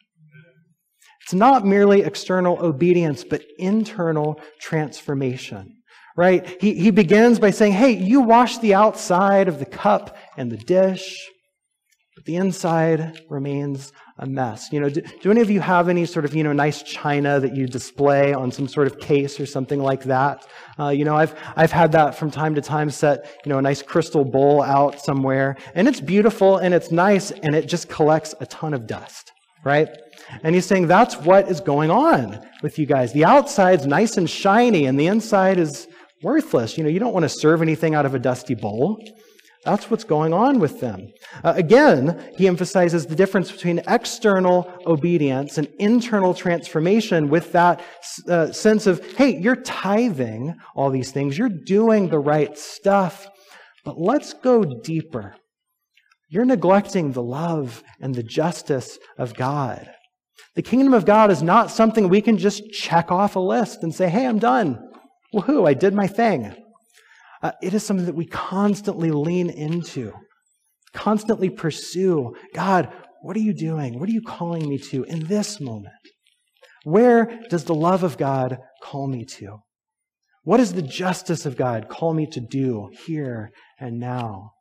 It's 1.23 1.35
not 1.35 1.65
merely 1.65 2.03
external 2.03 2.59
obedience, 2.59 3.23
but 3.23 3.45
internal 3.57 4.41
transformation. 4.61 5.77
Right? 6.17 6.61
He, 6.61 6.75
he 6.75 6.91
begins 6.91 7.39
by 7.39 7.53
saying, 7.53 7.75
Hey, 7.75 7.93
you 7.93 8.23
wash 8.23 8.59
the 8.59 8.75
outside 8.75 9.47
of 9.47 9.61
the 9.61 9.67
cup 9.67 10.17
and 10.37 10.51
the 10.51 10.57
dish, 10.57 11.29
the 12.29 12.37
inside 12.37 13.23
remains 13.31 13.91
a 14.19 14.27
mess. 14.27 14.71
You 14.71 14.81
know, 14.81 14.91
do, 14.91 15.01
do 15.23 15.31
any 15.31 15.41
of 15.41 15.51
you 15.51 15.61
have 15.61 15.89
any 15.89 16.05
sort 16.05 16.27
of, 16.27 16.35
you 16.35 16.45
know, 16.45 16.53
nice 16.53 16.83
china 16.83 17.41
that 17.41 17.57
you 17.57 17.67
display 17.67 18.35
on 18.35 18.53
some 18.53 18.69
sort 18.69 18.87
of 18.87 18.99
case 18.99 19.41
or 19.41 19.47
something 19.47 19.81
like 19.81 20.05
that? 20.05 20.47
Uh, 20.79 20.91
you 20.91 21.07
know, 21.07 21.17
I've, 21.17 21.35
I've 21.57 21.73
had 21.73 21.91
that 21.93 22.15
from 22.15 22.31
time 22.31 22.55
to 22.57 22.61
time 22.61 22.91
set, 22.91 23.41
you 23.47 23.49
know, 23.49 23.57
a 23.57 23.63
nice 23.63 23.81
crystal 23.81 24.27
bowl 24.27 24.61
out 24.61 25.01
somewhere, 25.01 25.57
and 25.75 25.89
it's 25.89 26.03
beautiful 26.03 26.59
and 26.59 26.75
it's 26.75 26.93
nice, 26.93 27.31
and 27.31 27.55
it 27.55 27.67
just 27.67 27.89
collects 27.89 28.35
a 28.41 28.47
ton 28.47 28.75
of 28.75 28.87
dust 28.87 29.33
right? 29.65 29.89
And 30.45 30.55
he's 30.55 30.67
saying 30.67 30.87
that's 30.87 31.17
what 31.17 31.51
is 31.51 31.61
going 31.61 31.91
on 31.91 32.41
with 32.63 32.79
you 32.79 32.87
guys. 32.87 33.13
The 33.13 33.25
outside's 33.25 33.87
nice 33.87 34.17
and 34.17 34.31
shiny, 34.31 34.87
and 34.87 34.99
the 34.99 35.09
inside 35.09 35.59
is 35.59 35.89
worthless. 36.23 36.79
You 36.79 36.85
know, 36.85 36.91
you 36.91 37.01
don't 37.01 37.13
want 37.13 37.25
to 37.25 37.29
serve 37.29 37.61
anything 37.61 37.95
out 37.97 38.07
of 38.07 38.15
a 38.15 38.21
dusty 38.21 38.55
bowl. 38.55 39.03
That's 39.65 39.91
what's 39.91 40.05
going 40.05 40.33
on 40.33 40.61
with 40.61 40.81
them. 40.81 41.13
Uh, 41.45 41.55
again, 41.57 42.33
he 42.37 42.47
emphasizes 42.47 43.07
the 43.07 43.17
difference 43.17 43.51
between 43.51 43.83
external 43.89 44.73
obedience 44.87 45.59
and 45.59 45.69
internal 45.79 46.33
transformation 46.33 47.29
with 47.29 47.53
that 47.53 47.83
uh, 48.29 48.53
sense 48.53 48.87
of, 48.87 49.05
hey, 49.17 49.37
you're 49.37 49.57
tithing 49.57 50.55
all 50.75 50.91
these 50.91 51.11
things, 51.11 51.37
you're 51.37 51.49
doing 51.49 52.09
the 52.09 52.19
right 52.19 52.57
stuff, 52.57 53.27
but 53.85 53.99
let's 53.99 54.33
go 54.33 54.65
deeper. 54.65 55.35
You're 56.31 56.45
neglecting 56.45 57.13
the 57.13 57.23
love 57.23 57.83
and 58.01 58.15
the 58.15 58.23
justice 58.23 58.99
of 59.17 59.35
God. 59.35 59.91
The 60.55 60.63
kingdom 60.63 60.95
of 60.95 61.05
God 61.05 61.31
is 61.31 61.43
not 61.43 61.71
something 61.71 62.09
we 62.09 62.21
can 62.21 62.39
just 62.39 62.71
check 62.71 63.11
off 63.11 63.37
a 63.37 63.41
list 63.41 63.83
and 63.83 63.95
say, 63.95 64.09
hey, 64.09 64.27
I'm 64.27 64.39
done. 64.39 64.79
Woohoo, 65.35 65.69
I 65.69 65.75
did 65.75 65.95
my 65.95 66.07
thing. 66.07 66.55
Uh, 67.43 67.53
it 67.63 67.75
is 67.75 67.85
something 67.85 68.07
that 68.07 68.15
we 68.15 68.27
constantly 68.27 69.11
lean 69.11 69.51
into, 69.51 70.13
constantly 70.93 71.51
pursue. 71.51 72.35
God, 72.55 72.93
what 73.23 73.37
are 73.37 73.41
you 73.41 73.55
doing? 73.55 73.99
What 73.99 74.09
are 74.09 74.13
you 74.13 74.23
calling 74.23 74.69
me 74.69 74.79
to 74.91 75.05
in 75.05 75.27
this 75.27 75.61
moment? 75.61 75.95
Where 76.85 77.41
does 77.49 77.65
the 77.65 77.75
love 77.75 78.03
of 78.03 78.17
God 78.17 78.59
call 78.83 79.09
me 79.09 79.25
to? 79.37 79.59
What 80.45 80.59
does 80.59 80.73
the 80.73 80.83
justice 80.83 81.45
of 81.45 81.57
God 81.57 81.89
call 81.89 82.15
me 82.15 82.27
to 82.27 82.41
do 82.41 82.89
here 83.07 83.51
and 83.79 84.01
now? 84.01 84.53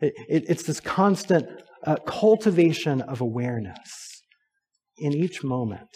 It, 0.00 0.14
it, 0.28 0.44
it's 0.48 0.64
this 0.64 0.80
constant 0.80 1.46
uh, 1.86 1.96
cultivation 2.06 3.00
of 3.02 3.20
awareness 3.20 4.22
in 4.98 5.12
each 5.12 5.44
moment. 5.44 5.88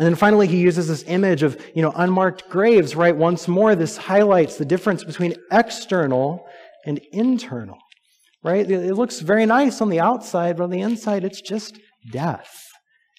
And 0.00 0.06
then 0.06 0.14
finally, 0.14 0.46
he 0.46 0.56
uses 0.56 0.88
this 0.88 1.04
image 1.08 1.42
of, 1.42 1.62
you 1.74 1.82
know, 1.82 1.92
unmarked 1.94 2.48
graves, 2.48 2.96
right? 2.96 3.14
Once 3.14 3.46
more, 3.46 3.74
this 3.74 3.98
highlights 3.98 4.56
the 4.56 4.64
difference 4.64 5.04
between 5.04 5.34
external 5.52 6.46
and 6.86 7.02
internal, 7.12 7.76
right? 8.42 8.70
It 8.70 8.94
looks 8.94 9.20
very 9.20 9.44
nice 9.44 9.82
on 9.82 9.90
the 9.90 10.00
outside, 10.00 10.56
but 10.56 10.64
on 10.64 10.70
the 10.70 10.80
inside, 10.80 11.22
it's 11.22 11.42
just 11.42 11.78
death. 12.12 12.50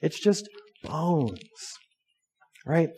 It's 0.02 0.20
just 0.20 0.50
bones, 0.84 1.38
right? 2.66 2.90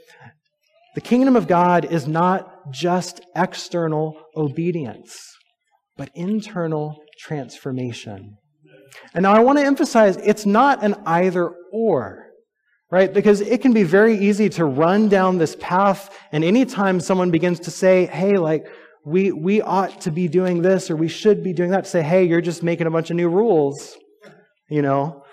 The 0.95 1.01
kingdom 1.01 1.35
of 1.35 1.49
God 1.49 1.83
is 1.83 2.07
not 2.07 2.71
just 2.71 3.19
external 3.35 4.17
obedience, 4.37 5.19
but 5.97 6.09
internal 6.15 6.95
transformation. 7.19 8.37
And 9.13 9.23
now 9.23 9.33
I 9.33 9.41
want 9.41 9.59
to 9.59 9.65
emphasize 9.65 10.15
it's 10.15 10.45
not 10.45 10.85
an 10.85 10.95
either 11.05 11.51
or, 11.73 12.27
right? 12.93 13.11
Because 13.11 13.41
it 13.41 13.59
can 13.59 13.73
be 13.73 13.81
very 13.81 14.15
easy 14.15 14.49
to 14.49 14.65
run 14.65 15.09
down 15.09 15.39
this 15.39 15.55
path, 15.59 16.15
and 16.31 16.43
anytime 16.43 16.99
someone 16.99 17.31
begins 17.31 17.59
to 17.61 17.71
say, 17.71 18.05
hey, 18.05 18.37
like, 18.37 18.67
we, 19.03 19.31
we 19.31 19.63
ought 19.63 19.99
to 20.01 20.11
be 20.11 20.27
doing 20.27 20.61
this 20.61 20.91
or 20.91 20.95
we 20.95 21.07
should 21.07 21.43
be 21.43 21.53
doing 21.53 21.71
that, 21.71 21.87
say, 21.87 22.03
hey, 22.03 22.23
you're 22.23 22.39
just 22.39 22.61
making 22.61 22.85
a 22.85 22.91
bunch 22.91 23.09
of 23.09 23.15
new 23.15 23.29
rules, 23.29 23.97
you 24.69 24.83
know? 24.83 25.23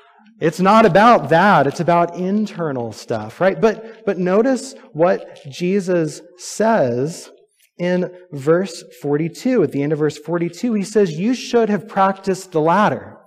It's 0.41 0.59
not 0.59 0.87
about 0.87 1.29
that. 1.29 1.67
It's 1.67 1.81
about 1.81 2.17
internal 2.17 2.93
stuff, 2.93 3.43
right? 3.43 3.61
But, 3.61 4.07
but 4.07 4.17
notice 4.17 4.75
what 4.95 5.45
Jesus 5.51 6.23
says 6.39 7.31
in 7.77 8.11
verse 8.33 8.83
42. 9.03 9.65
At 9.65 9.73
the 9.73 9.83
end 9.83 9.93
of 9.93 9.99
verse 9.99 10.17
42, 10.17 10.73
he 10.73 10.83
says, 10.83 11.19
You 11.19 11.35
should 11.35 11.69
have 11.69 11.87
practiced 11.87 12.53
the 12.53 12.61
latter, 12.63 13.19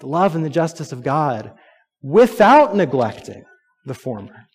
the 0.00 0.06
love 0.06 0.34
and 0.34 0.42
the 0.42 0.48
justice 0.48 0.90
of 0.90 1.02
God, 1.02 1.52
without 2.00 2.74
neglecting 2.74 3.44
the 3.84 3.94
former. 3.94 4.46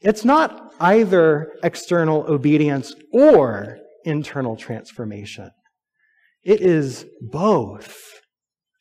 It's 0.00 0.24
not 0.24 0.72
either 0.80 1.52
external 1.62 2.24
obedience 2.30 2.94
or 3.12 3.78
internal 4.04 4.56
transformation. 4.56 5.50
It 6.44 6.60
is 6.60 7.04
both 7.20 7.98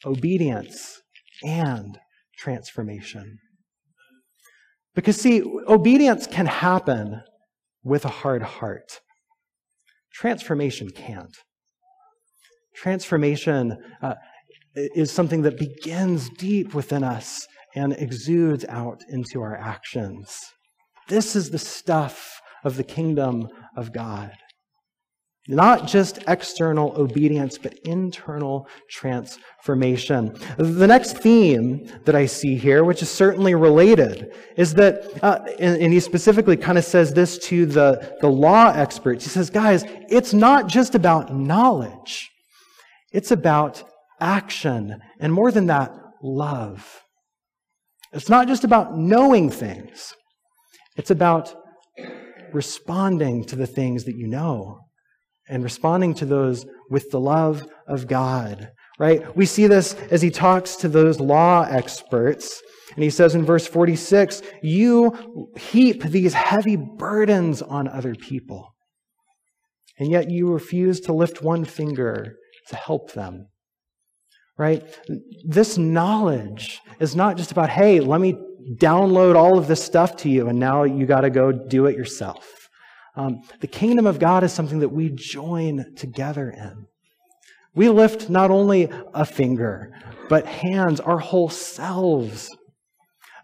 obedience 0.06 1.02
and 1.44 1.98
transformation. 2.38 3.40
Because, 4.94 5.20
see, 5.20 5.44
obedience 5.68 6.28
can 6.28 6.46
happen 6.46 7.22
with 7.84 8.06
a 8.06 8.10
hard 8.10 8.42
heart. 8.42 9.00
Transformation 10.14 10.90
can't. 10.90 11.36
Transformation 12.76 13.78
uh, 14.02 14.16
is 14.76 15.12
something 15.12 15.42
that 15.44 15.58
begins 15.58 16.30
deep 16.30 16.74
within 16.74 17.04
us 17.04 17.48
and 17.78 17.94
exudes 17.94 18.66
out 18.66 19.00
into 19.10 19.42
our 19.42 19.56
actions. 19.56 20.40
This 21.08 21.36
is 21.36 21.50
the 21.50 21.60
stuff 21.60 22.42
of 22.64 22.76
the 22.76 22.84
kingdom 22.84 23.48
of 23.76 23.94
God. 23.94 24.32
Not 25.48 25.88
just 25.88 26.20
external 26.28 26.94
obedience, 27.00 27.58
but 27.58 27.78
internal 27.86 28.68
transformation. 28.90 30.38
The 30.58 30.88
next 30.88 31.20
theme 31.20 31.90
that 32.04 32.16
I 32.16 32.26
see 32.26 32.58
here, 32.58 32.84
which 32.84 33.02
is 33.02 33.10
certainly 33.10 33.56
related, 33.56 34.34
is 34.58 34.74
that, 34.74 35.24
uh, 35.24 35.40
and, 35.58 35.82
and 35.82 35.94
he 35.94 36.02
specifically 36.02 36.58
kind 36.58 36.78
of 36.78 36.84
says 36.84 37.14
this 37.14 37.38
to 37.50 37.66
the, 37.66 38.18
the 38.20 38.28
law 38.28 38.74
experts. 38.76 39.24
He 39.24 39.30
says, 39.30 39.50
guys, 39.50 39.86
it's 40.10 40.34
not 40.34 40.68
just 40.68 40.96
about 40.96 41.34
knowledge, 41.34 42.30
it's 43.14 43.32
about 43.32 43.84
action, 44.20 45.00
and 45.22 45.32
more 45.32 45.52
than 45.52 45.68
that, 45.68 45.94
love. 46.22 47.07
It's 48.14 48.30
not 48.30 48.48
just 48.48 48.64
about 48.64 48.98
knowing 48.98 49.50
things, 49.50 50.14
it's 50.96 51.12
about 51.12 51.54
responding 52.54 53.44
to 53.46 53.56
the 53.56 53.68
things 53.68 54.06
that 54.06 54.16
you 54.16 54.28
know 54.28 54.80
and 55.50 55.64
responding 55.64 56.14
to 56.16 56.26
those 56.26 56.66
with 56.90 57.10
the 57.12 57.20
love 57.20 57.66
of 57.88 58.08
God, 58.08 58.70
right? 59.00 59.36
We 59.36 59.46
see 59.46 59.68
this 59.68 59.94
as 60.12 60.22
he 60.22 60.30
talks 60.30 60.76
to 60.78 60.90
those 60.90 61.20
law 61.20 61.64
experts. 61.70 62.62
And 62.96 63.04
he 63.04 63.10
says 63.10 63.36
in 63.36 63.46
verse 63.46 63.68
46, 63.68 64.42
You 64.62 65.52
heap 65.58 66.04
these 66.04 66.34
heavy 66.34 66.76
burdens 66.76 67.62
on 67.62 67.88
other 67.88 68.16
people, 68.16 68.74
and 70.00 70.10
yet 70.10 70.30
you 70.30 70.52
refuse 70.52 71.00
to 71.02 71.14
lift 71.14 71.42
one 71.42 71.66
finger 71.66 72.36
to 72.70 72.76
help 72.76 73.14
them. 73.14 73.48
Right? 74.58 74.84
This 75.44 75.78
knowledge 75.78 76.82
is 77.00 77.16
not 77.16 77.38
just 77.38 77.52
about, 77.52 77.70
hey, 77.70 78.00
let 78.00 78.20
me 78.20 78.36
download 78.76 79.36
all 79.36 79.58
of 79.58 79.68
this 79.68 79.84
stuff 79.84 80.16
to 80.18 80.30
you, 80.30 80.48
and 80.48 80.60
now 80.60 80.84
you 80.84 81.06
got 81.06 81.22
to 81.22 81.30
go 81.30 81.52
do 81.52 81.86
it 81.86 81.96
yourself. 81.96 82.70
Um, 83.16 83.42
the 83.62 83.68
kingdom 83.68 84.06
of 84.06 84.20
God 84.20 84.44
is 84.44 84.54
something 84.54 84.80
that 84.80 84.90
we 84.90 85.10
join 85.10 85.96
together 85.96 86.50
in. 86.50 86.88
We 87.74 87.90
lift 87.90 88.30
not 88.30 88.52
only 88.52 88.90
a 89.14 89.26
finger, 89.26 89.92
but 90.30 90.46
hands, 90.46 91.00
our 91.00 91.20
whole 91.20 91.50
selves. 91.50 92.56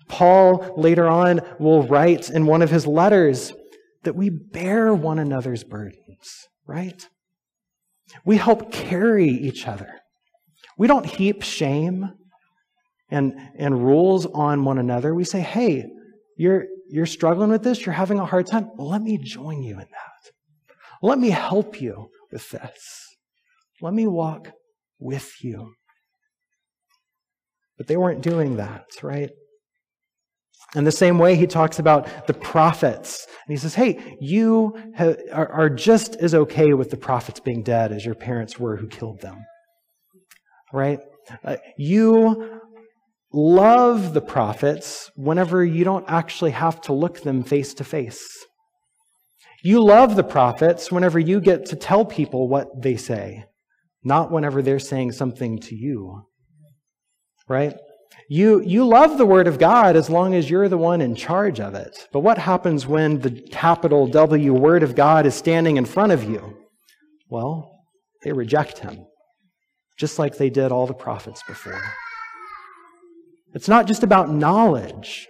Paul 0.08 0.74
later 0.76 1.08
on 1.08 1.42
will 1.60 1.88
write 1.88 2.30
in 2.30 2.46
one 2.46 2.62
of 2.62 2.70
his 2.70 2.86
letters 2.86 3.54
that 4.04 4.16
we 4.16 4.30
bear 4.30 4.94
one 4.94 5.20
another's 5.20 5.64
burdens, 5.64 6.48
right? 6.66 7.08
We 8.26 8.38
help 8.38 8.72
carry 8.72 9.30
each 9.30 9.68
other. 9.68 10.02
We 10.78 10.88
don't 10.88 11.06
heap 11.06 11.44
shame 11.44 12.12
and, 13.10 13.34
and 13.58 13.86
rules 13.86 14.26
on 14.26 14.66
one 14.66 14.80
another. 14.80 15.14
We 15.14 15.24
say, 15.24 15.42
hey, 15.42 15.86
you're, 16.38 16.66
you're 16.90 17.06
struggling 17.06 17.50
with 17.50 17.64
this, 17.64 17.86
you're 17.86 17.94
having 17.94 18.20
a 18.20 18.26
hard 18.26 18.48
time, 18.48 18.72
well, 18.76 18.90
let 18.90 19.02
me 19.02 19.18
join 19.18 19.62
you 19.62 19.74
in 19.74 19.80
that. 19.80 20.32
Let 21.02 21.20
me 21.20 21.30
help 21.30 21.82
you 21.82 22.10
with 22.32 22.50
this. 22.50 23.08
Let 23.82 23.94
me 23.94 24.08
walk 24.08 24.52
with 25.00 25.44
you. 25.44 25.74
But 27.78 27.88
they 27.88 27.98
weren't 27.98 28.22
doing 28.22 28.58
that, 28.58 28.86
right? 29.02 29.30
In 30.76 30.86
the 30.86 30.92
same 30.92 31.20
way, 31.20 31.36
he 31.36 31.46
talks 31.46 31.78
about 31.78 32.26
the 32.26 32.34
prophets. 32.34 33.28
And 33.46 33.54
he 33.54 33.58
says, 33.58 33.76
hey, 33.76 34.18
you 34.20 34.76
are 35.32 35.70
just 35.70 36.16
as 36.16 36.34
okay 36.34 36.74
with 36.74 36.90
the 36.90 36.98
prophets 36.98 37.40
being 37.40 37.62
dead 37.62 37.92
as 37.92 38.06
your 38.06 38.16
parents 38.16 38.58
were 38.58 38.78
who 38.78 38.88
killed 38.88 39.22
them. 39.22 39.46
Right? 40.74 41.00
Uh, 41.46 41.58
you 41.78 42.60
love 43.32 44.14
the 44.14 44.22
prophets 44.22 45.10
whenever 45.16 45.64
you 45.64 45.86
don't 45.86 46.06
actually 46.10 46.52
have 46.52 46.82
to 46.82 46.94
look 46.94 47.22
them 47.22 47.44
face 47.44 47.74
to 47.76 47.84
face. 47.84 48.28
You 49.64 49.82
love 49.82 50.18
the 50.18 50.24
prophets 50.24 50.92
whenever 50.92 51.18
you 51.18 51.40
get 51.40 51.68
to 51.68 51.78
tell 51.78 52.04
people 52.04 52.50
what 52.50 52.68
they 52.82 52.98
say, 52.98 53.46
not 54.04 54.30
whenever 54.30 54.62
they're 54.62 54.80
saying 54.80 55.14
something 55.14 55.60
to 55.60 55.76
you. 55.76 56.24
Right? 57.48 57.74
You, 58.30 58.62
you 58.62 58.86
love 58.86 59.18
the 59.18 59.26
Word 59.26 59.48
of 59.48 59.60
God 59.60 59.96
as 59.96 60.10
long 60.10 60.34
as 60.34 60.50
you're 60.50 60.70
the 60.70 60.78
one 60.78 61.02
in 61.02 61.16
charge 61.16 61.60
of 61.60 61.76
it. 61.76 62.08
But 62.12 62.22
what 62.22 62.38
happens 62.38 62.86
when 62.86 63.20
the 63.20 63.32
capital 63.32 64.08
W 64.08 64.54
Word 64.54 64.84
of 64.84 64.96
God 64.96 65.26
is 65.26 65.36
standing 65.36 65.78
in 65.78 65.86
front 65.86 66.12
of 66.12 66.24
you? 66.24 66.58
Well, 67.30 67.80
they 68.24 68.32
reject 68.32 68.80
Him, 68.80 69.06
just 69.98 70.20
like 70.20 70.38
they 70.38 70.50
did 70.50 70.72
all 70.72 70.88
the 70.88 70.94
prophets 70.94 71.42
before. 71.48 71.82
It's 73.54 73.68
not 73.68 73.88
just 73.88 74.04
about 74.04 74.30
knowledge, 74.30 75.28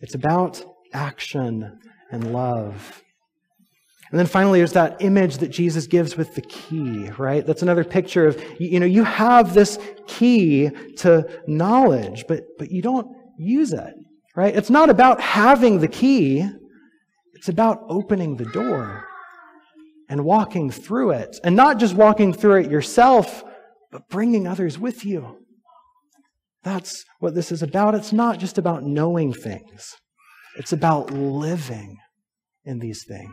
it's 0.00 0.14
about 0.14 0.62
action 0.92 1.78
and 2.10 2.32
love. 2.32 3.02
And 4.10 4.18
then 4.18 4.26
finally, 4.26 4.60
there's 4.60 4.74
that 4.74 5.02
image 5.02 5.38
that 5.38 5.48
Jesus 5.48 5.88
gives 5.88 6.16
with 6.16 6.36
the 6.36 6.42
key, 6.42 7.10
right? 7.18 7.44
That's 7.44 7.62
another 7.62 7.82
picture 7.82 8.28
of, 8.28 8.40
you 8.60 8.78
know, 8.78 8.86
you 8.86 9.02
have 9.02 9.54
this 9.54 9.76
key 10.06 10.70
to 10.98 11.28
knowledge, 11.48 12.24
but, 12.28 12.44
but 12.56 12.70
you 12.70 12.80
don't 12.80 13.08
use 13.38 13.72
it, 13.72 13.94
right? 14.36 14.54
It's 14.54 14.70
not 14.70 14.88
about 14.88 15.20
having 15.20 15.80
the 15.80 15.88
key, 15.88 16.48
it's 17.34 17.48
about 17.48 17.80
opening 17.88 18.36
the 18.36 18.44
door 18.44 19.04
and 20.08 20.24
walking 20.24 20.70
through 20.70 21.10
it. 21.10 21.40
And 21.42 21.56
not 21.56 21.80
just 21.80 21.96
walking 21.96 22.32
through 22.32 22.60
it 22.60 22.70
yourself, 22.70 23.42
but 23.94 24.08
bringing 24.08 24.48
others 24.48 24.76
with 24.76 25.04
you. 25.04 25.38
That's 26.64 27.04
what 27.20 27.36
this 27.36 27.52
is 27.52 27.62
about. 27.62 27.94
It's 27.94 28.12
not 28.12 28.40
just 28.40 28.58
about 28.58 28.82
knowing 28.82 29.32
things, 29.32 29.94
it's 30.58 30.72
about 30.72 31.12
living 31.12 31.98
in 32.64 32.80
these 32.80 33.04
things. 33.04 33.30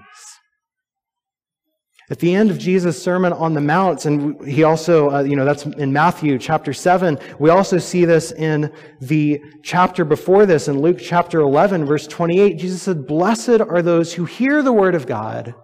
At 2.12 2.20
the 2.20 2.36
end 2.36 2.52
of 2.52 2.60
Jesus' 2.60 3.02
Sermon 3.02 3.34
on 3.34 3.56
the 3.56 3.62
Mount, 3.62 4.06
and 4.06 4.46
he 4.46 4.64
also, 4.64 5.10
uh, 5.10 5.24
you 5.24 5.36
know, 5.36 5.46
that's 5.46 5.66
in 5.66 5.92
Matthew 5.94 6.38
chapter 6.38 6.74
7, 6.74 7.18
we 7.40 7.50
also 7.50 7.80
see 7.80 8.06
this 8.06 8.32
in 8.32 8.72
the 9.00 9.42
chapter 9.64 10.06
before 10.06 10.46
this, 10.46 10.68
in 10.68 10.80
Luke 10.80 11.00
chapter 11.02 11.40
11, 11.40 11.86
verse 11.86 12.06
28. 12.06 12.60
Jesus 12.60 12.84
said, 12.84 13.08
Blessed 13.08 13.62
are 13.62 13.82
those 13.82 14.14
who 14.14 14.26
hear 14.26 14.62
the 14.62 14.74
word 14.74 14.94
of 14.94 15.08
God 15.08 15.56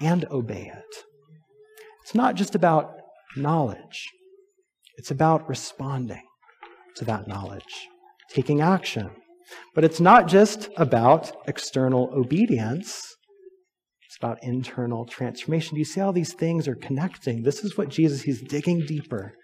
and 0.00 0.24
obey 0.32 0.72
it. 0.74 1.04
It's 2.02 2.16
not 2.16 2.34
just 2.34 2.56
about 2.56 2.96
knowledge, 3.36 4.08
it's 4.96 5.10
about 5.10 5.48
responding 5.48 6.22
to 6.96 7.04
that 7.04 7.26
knowledge, 7.26 7.88
taking 8.30 8.60
action. 8.60 9.10
But 9.74 9.84
it's 9.84 10.00
not 10.00 10.28
just 10.28 10.68
about 10.76 11.32
external 11.46 12.10
obedience. 12.14 13.14
It's 14.06 14.16
about 14.18 14.38
internal 14.42 15.04
transformation. 15.06 15.74
Do 15.74 15.80
you 15.80 15.84
see 15.84 16.00
how 16.00 16.12
these 16.12 16.32
things 16.32 16.68
are 16.68 16.76
connecting? 16.76 17.42
This 17.42 17.64
is 17.64 17.76
what 17.76 17.88
Jesus, 17.88 18.22
he's 18.22 18.40
digging 18.42 18.86
deeper. 18.86 19.34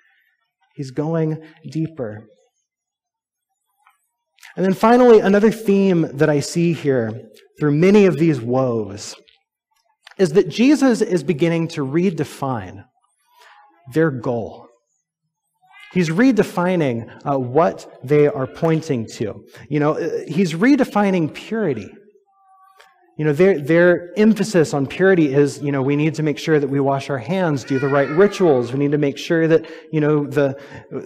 He's 0.75 0.91
going 0.91 1.43
deeper. 1.71 2.27
And 4.57 4.65
then 4.65 4.75
finally, 4.75 5.21
another 5.21 5.51
theme 5.51 6.09
that 6.17 6.31
I 6.31 6.41
see 6.41 6.73
here 6.73 7.29
through 7.59 7.73
many 7.73 8.07
of 8.07 8.19
these 8.19 8.41
woes 8.41 9.15
is 10.19 10.33
that 10.33 10.49
Jesus 10.49 11.01
is 11.01 11.23
beginning 11.23 11.69
to 11.69 11.87
redefine 11.87 12.85
their 13.93 14.11
goal. 14.11 14.70
He's 15.93 16.09
redefining 16.09 17.11
uh, 17.29 17.39
what 17.39 17.99
they 18.05 18.29
are 18.29 18.47
pointing 18.47 19.07
to. 19.15 19.45
You 19.69 19.81
know, 19.81 19.93
uh, 19.99 20.21
he's 20.29 20.55
redefining 20.55 21.35
purity. 21.35 21.91
You 23.21 23.27
know, 23.27 23.33
their, 23.35 23.59
their 23.59 24.19
emphasis 24.19 24.73
on 24.73 24.87
purity 24.87 25.35
is, 25.35 25.61
you 25.61 25.73
know, 25.73 25.83
we 25.83 25.95
need 25.95 26.15
to 26.15 26.23
make 26.23 26.39
sure 26.39 26.59
that 26.59 26.69
we 26.69 26.81
wash 26.81 27.11
our 27.11 27.19
hands, 27.19 27.65
do 27.65 27.79
the 27.79 27.89
right 27.89 28.09
rituals. 28.09 28.73
We 28.73 28.79
need 28.79 28.93
to 28.93 28.99
make 28.99 29.19
sure 29.19 29.47
that, 29.47 29.69
you 29.93 30.01
know, 30.01 30.27
the, 30.27 30.59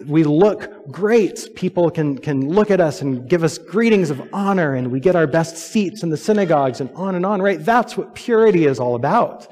we 0.07 0.23
look 0.23 0.93
great. 0.93 1.49
People 1.57 1.91
can, 1.91 2.17
can 2.19 2.49
look 2.49 2.71
at 2.71 2.81
us 2.81 3.01
and 3.01 3.29
give 3.29 3.43
us 3.43 3.59
greetings 3.59 4.11
of 4.11 4.23
honor 4.33 4.77
and 4.77 4.93
we 4.93 5.01
get 5.01 5.17
our 5.17 5.27
best 5.27 5.57
seats 5.57 6.05
in 6.05 6.11
the 6.11 6.17
synagogues 6.17 6.81
and 6.81 6.89
on 6.95 7.17
and 7.17 7.27
on, 7.27 7.43
right? 7.43 7.59
That's 7.65 7.97
what 7.97 8.15
purity 8.15 8.67
is 8.67 8.79
all 8.79 8.95
about. 8.95 9.49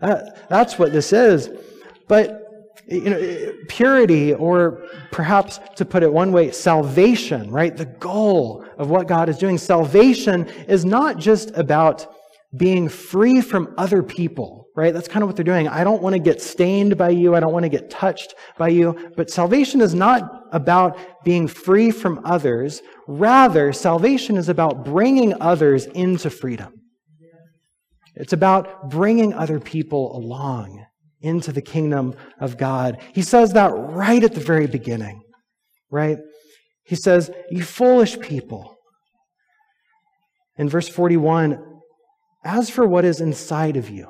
That, 0.00 0.48
that's 0.48 0.78
what 0.78 0.92
this 0.92 1.12
is. 1.12 1.50
But 2.06 2.45
you 2.88 3.10
know, 3.10 3.52
purity, 3.68 4.32
or 4.34 4.84
perhaps 5.10 5.58
to 5.76 5.84
put 5.84 6.02
it 6.02 6.12
one 6.12 6.32
way, 6.32 6.50
salvation, 6.52 7.50
right? 7.50 7.76
The 7.76 7.86
goal 7.86 8.64
of 8.78 8.90
what 8.90 9.08
God 9.08 9.28
is 9.28 9.38
doing. 9.38 9.58
Salvation 9.58 10.46
is 10.68 10.84
not 10.84 11.18
just 11.18 11.50
about 11.56 12.06
being 12.56 12.88
free 12.88 13.40
from 13.40 13.74
other 13.76 14.02
people, 14.02 14.68
right? 14.76 14.94
That's 14.94 15.08
kind 15.08 15.22
of 15.22 15.28
what 15.28 15.36
they're 15.36 15.44
doing. 15.44 15.66
I 15.68 15.82
don't 15.82 16.00
want 16.00 16.14
to 16.14 16.20
get 16.20 16.40
stained 16.40 16.96
by 16.96 17.10
you. 17.10 17.34
I 17.34 17.40
don't 17.40 17.52
want 17.52 17.64
to 17.64 17.68
get 17.68 17.90
touched 17.90 18.34
by 18.56 18.68
you. 18.68 19.12
But 19.16 19.30
salvation 19.30 19.80
is 19.80 19.94
not 19.94 20.44
about 20.52 20.96
being 21.24 21.48
free 21.48 21.90
from 21.90 22.20
others. 22.24 22.82
Rather, 23.08 23.72
salvation 23.72 24.36
is 24.36 24.48
about 24.48 24.84
bringing 24.84 25.34
others 25.40 25.86
into 25.86 26.30
freedom. 26.30 26.72
It's 28.14 28.32
about 28.32 28.90
bringing 28.90 29.34
other 29.34 29.58
people 29.60 30.16
along 30.16 30.86
into 31.26 31.52
the 31.52 31.62
kingdom 31.62 32.14
of 32.40 32.56
God. 32.56 32.98
He 33.14 33.22
says 33.22 33.52
that 33.52 33.72
right 33.74 34.22
at 34.22 34.34
the 34.34 34.40
very 34.40 34.66
beginning, 34.66 35.22
right? 35.90 36.18
He 36.84 36.94
says, 36.94 37.30
You 37.50 37.62
foolish 37.62 38.18
people. 38.20 38.76
In 40.56 40.68
verse 40.68 40.88
41, 40.88 41.58
as 42.44 42.70
for 42.70 42.86
what 42.86 43.04
is 43.04 43.20
inside 43.20 43.76
of 43.76 43.90
you, 43.90 44.08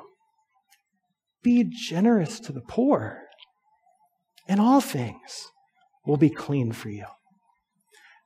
be 1.43 1.63
generous 1.63 2.39
to 2.41 2.53
the 2.53 2.61
poor, 2.61 3.23
and 4.47 4.61
all 4.61 4.79
things 4.79 5.47
will 6.05 6.17
be 6.17 6.29
clean 6.29 6.71
for 6.71 6.89
you. 6.89 7.05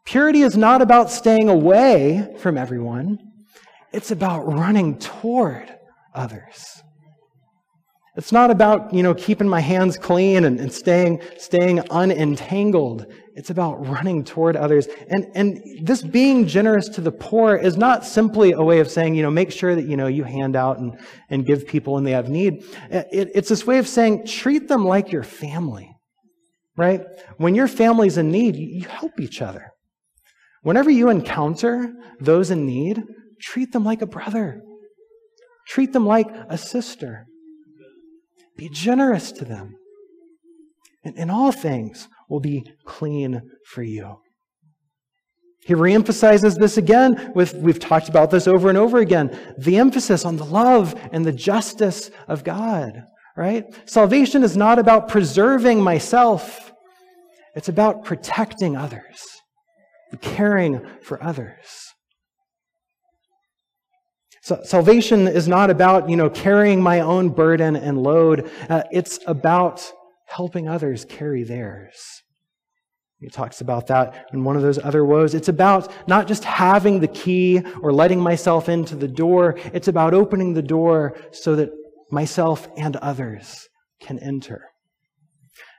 Purity 0.06 0.42
is 0.42 0.58
not 0.58 0.82
about 0.82 1.10
staying 1.10 1.48
away 1.48 2.36
from 2.40 2.58
everyone, 2.58 3.18
it's 3.94 4.12
about 4.12 4.48
running 4.48 4.98
toward 5.00 5.74
others. 6.14 6.82
It's 8.18 8.34
not 8.34 8.52
about, 8.52 8.94
you 8.94 9.04
know, 9.04 9.14
keeping 9.14 9.48
my 9.48 9.62
hands 9.62 9.98
clean 9.98 10.44
and, 10.44 10.60
and 10.60 10.72
staying, 10.72 11.22
staying 11.38 11.80
unentangled. 11.90 13.06
It's 13.36 13.50
about 13.50 13.88
running 13.88 14.26
toward 14.26 14.58
others. 14.58 14.90
And, 15.10 15.28
and 15.34 15.64
this 15.82 16.04
being 16.04 16.46
generous 16.46 16.90
to 16.90 17.02
the 17.02 17.14
poor 17.14 17.56
is 17.56 17.78
not 17.78 18.06
simply 18.06 18.52
a 18.52 18.62
way 18.62 18.80
of 18.80 18.92
saying, 18.92 19.16
you 19.16 19.24
know, 19.24 19.32
make 19.32 19.50
sure 19.50 19.76
that, 19.76 19.86
you 19.86 19.96
know, 19.96 20.08
you 20.08 20.26
hand 20.26 20.58
out 20.58 20.80
and, 20.80 21.00
and 21.30 21.46
give 21.46 21.66
people 21.66 21.94
when 21.94 22.04
they 22.04 22.12
have 22.12 22.28
need. 22.28 22.66
It, 22.90 23.30
it's 23.34 23.48
this 23.48 23.66
way 23.66 23.78
of 23.78 23.88
saying, 23.88 24.26
treat 24.26 24.68
them 24.68 24.84
like 24.84 25.14
your 25.14 25.24
family, 25.24 25.96
right? 26.76 27.02
When 27.38 27.56
your 27.56 27.70
family's 27.70 28.18
in 28.18 28.30
need, 28.30 28.58
you, 28.58 28.68
you 28.68 28.88
help 28.90 29.22
each 29.22 29.42
other. 29.42 29.72
Whenever 30.64 30.90
you 30.90 31.08
encounter 31.08 31.94
those 32.20 32.52
in 32.52 32.66
need, 32.66 33.02
treat 33.42 33.72
them 33.72 33.86
like 33.86 34.02
a 34.02 34.06
brother. 34.06 34.62
Treat 35.70 35.94
them 35.94 36.06
like 36.06 36.28
a 36.50 36.58
sister. 36.58 37.26
Be 38.58 38.70
generous 38.70 39.32
to 39.34 39.46
them. 39.46 39.76
And 41.04 41.18
in 41.18 41.30
all 41.30 41.52
things 41.52 42.08
will 42.30 42.40
be 42.40 42.64
clean 42.86 43.42
for 43.66 43.84
you. 43.84 44.18
He 45.64 45.74
reemphasizes 45.74 46.56
this 46.56 46.78
again 46.78 47.32
with, 47.36 47.54
we've 47.54 47.80
talked 47.80 48.10
about 48.10 48.32
this 48.32 48.48
over 48.48 48.70
and 48.70 48.78
over 48.78 48.98
again, 48.98 49.38
the 49.60 49.78
emphasis 49.78 50.26
on 50.26 50.38
the 50.38 50.46
love 50.46 51.00
and 51.12 51.24
the 51.24 51.32
justice 51.32 52.10
of 52.28 52.44
God, 52.44 53.04
right? 53.38 53.66
Salvation 53.88 54.44
is 54.44 54.58
not 54.58 54.80
about 54.80 55.08
preserving 55.08 55.82
myself. 55.82 56.72
It's 57.56 57.70
about 57.70 58.04
protecting 58.04 58.76
others, 58.76 59.24
caring 60.22 60.82
for 61.04 61.22
others. 61.24 61.91
So, 64.42 64.60
salvation 64.64 65.28
is 65.28 65.48
not 65.48 65.70
about, 65.70 66.10
you 66.10 66.16
know, 66.16 66.30
carrying 66.30 66.82
my 66.82 67.02
own 67.02 67.30
burden 67.30 67.76
and 67.76 68.02
load. 68.02 68.50
Uh, 68.70 68.84
it's 68.92 69.20
about 69.28 69.92
helping 70.26 70.68
others 70.68 71.06
carry 71.06 71.44
theirs. 71.44 72.24
He 73.20 73.30
talks 73.30 73.62
about 73.62 73.86
that 73.88 74.26
in 74.34 74.44
one 74.44 74.56
of 74.56 74.64
those 74.64 74.80
other 74.80 75.06
woes. 75.06 75.36
It's 75.36 75.48
about 75.48 75.92
not 76.08 76.28
just 76.28 76.44
having 76.44 77.00
the 77.00 77.08
key 77.08 77.62
or 77.82 77.94
letting 77.94 78.20
myself 78.20 78.68
into 78.68 78.96
the 78.96 79.08
door. 79.08 79.60
It's 79.74 79.88
about 79.88 80.16
opening 80.16 80.56
the 80.56 80.64
door 80.64 81.16
so 81.32 81.56
that 81.58 81.70
myself 82.10 82.68
and 82.78 82.96
others 82.96 83.70
can 84.02 84.18
enter. 84.18 84.66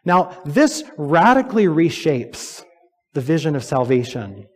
Now, 0.05 0.41
this 0.45 0.85
radically 0.97 1.67
reshapes 1.67 2.63
the 3.13 3.21
vision 3.21 3.57
of 3.57 3.65
salvation 3.65 4.47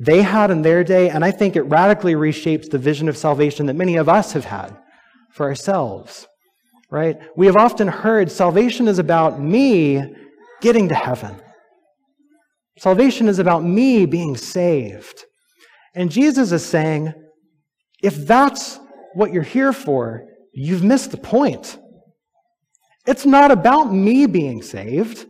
they 0.00 0.22
had 0.22 0.50
in 0.50 0.62
their 0.62 0.84
day, 0.84 1.10
and 1.10 1.24
I 1.24 1.30
think 1.30 1.56
it 1.56 1.62
radically 1.62 2.14
reshapes 2.14 2.70
the 2.70 2.78
vision 2.78 3.08
of 3.08 3.16
salvation 3.16 3.66
that 3.66 3.74
many 3.74 3.96
of 3.96 4.08
us 4.08 4.32
have 4.32 4.44
had 4.44 4.76
for 5.32 5.46
ourselves. 5.46 6.26
Right? 6.90 7.18
We 7.36 7.46
have 7.46 7.56
often 7.56 7.88
heard 7.88 8.30
salvation 8.30 8.88
is 8.88 8.98
about 8.98 9.40
me 9.40 10.02
getting 10.62 10.88
to 10.88 10.94
heaven. 10.94 11.36
Salvation 12.78 13.28
is 13.28 13.38
about 13.38 13.64
me 13.64 14.06
being 14.06 14.36
saved. 14.36 15.24
And 15.94 16.10
Jesus 16.10 16.52
is 16.52 16.64
saying, 16.64 17.12
if 18.02 18.26
that's 18.26 18.78
what 19.14 19.32
you're 19.32 19.42
here 19.42 19.72
for, 19.72 20.24
you've 20.52 20.84
missed 20.84 21.10
the 21.10 21.18
point. 21.18 21.76
It's 23.06 23.26
not 23.26 23.50
about 23.50 23.92
me 23.92 24.26
being 24.26 24.62
saved. 24.62 25.26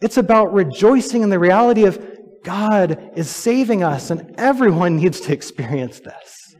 It's 0.00 0.16
about 0.16 0.52
rejoicing 0.52 1.22
in 1.22 1.30
the 1.30 1.38
reality 1.38 1.84
of 1.84 2.13
God 2.44 3.12
is 3.16 3.28
saving 3.28 3.82
us, 3.82 4.10
and 4.10 4.34
everyone 4.38 4.96
needs 4.96 5.20
to 5.22 5.32
experience 5.32 6.00
this. 6.00 6.54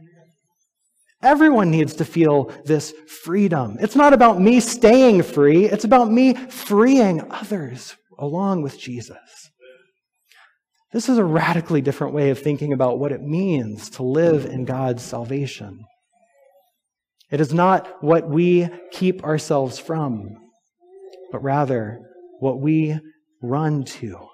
Everyone 1.23 1.71
needs 1.71 1.95
to 1.95 2.05
feel 2.05 2.53
this 2.65 2.93
freedom. 3.23 3.77
It's 3.81 3.97
not 3.97 4.13
about 4.13 4.41
me 4.41 4.61
staying 4.61 5.23
free, 5.23 5.67
it's 5.67 5.85
about 5.85 6.11
me 6.11 6.35
freeing 6.35 7.23
others 7.31 7.97
along 8.19 8.63
with 8.63 8.79
Jesus. 8.79 9.17
This 10.93 11.09
is 11.09 11.19
a 11.19 11.25
radically 11.25 11.81
different 11.81 12.15
way 12.15 12.31
of 12.31 12.39
thinking 12.39 12.73
about 12.73 12.99
what 12.99 13.11
it 13.11 13.23
means 13.23 13.91
to 13.91 14.03
live 14.03 14.47
in 14.47 14.65
God's 14.65 15.03
salvation. 15.03 15.85
It 17.31 17.41
is 17.41 17.53
not 17.53 18.03
what 18.03 18.29
we 18.29 18.69
keep 18.93 19.25
ourselves 19.25 19.79
from, 19.79 20.37
but 21.33 21.43
rather 21.43 22.01
what 22.39 22.61
we 22.61 22.99
run 23.43 23.85
to 23.85 24.29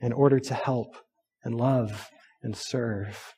in 0.00 0.12
order 0.12 0.38
to 0.38 0.54
help 0.54 0.96
and 1.44 1.54
love 1.54 2.08
and 2.42 2.56
serve. 2.56 3.34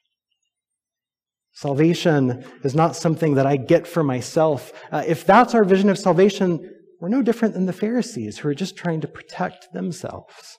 Salvation 1.53 2.45
is 2.65 2.75
not 2.75 2.97
something 2.97 3.35
that 3.35 3.47
I 3.47 3.57
get 3.57 3.87
for 3.87 4.03
myself. 4.03 4.73
Uh, 4.91 5.05
if 5.07 5.27
that's 5.27 5.55
our 5.55 5.65
vision 5.65 5.91
of 5.91 5.99
salvation, 5.99 6.69
we're 7.01 7.09
no 7.09 7.23
different 7.23 7.55
than 7.55 7.67
the 7.67 7.73
Pharisees 7.73 8.39
who 8.39 8.49
are 8.49 8.55
just 8.55 8.77
trying 8.77 9.01
to 9.03 9.09
protect 9.09 9.73
themselves. 9.73 10.59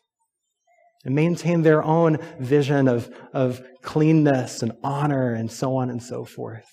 and 1.05 1.13
maintain 1.15 1.63
their 1.63 1.83
own 1.83 2.17
vision 2.39 2.87
of, 2.87 3.09
of 3.33 3.61
cleanness 3.81 4.61
and 4.63 4.71
honor 4.83 5.33
and 5.33 5.51
so 5.51 5.75
on 5.75 5.89
and 5.89 6.01
so 6.01 6.23
forth. 6.23 6.69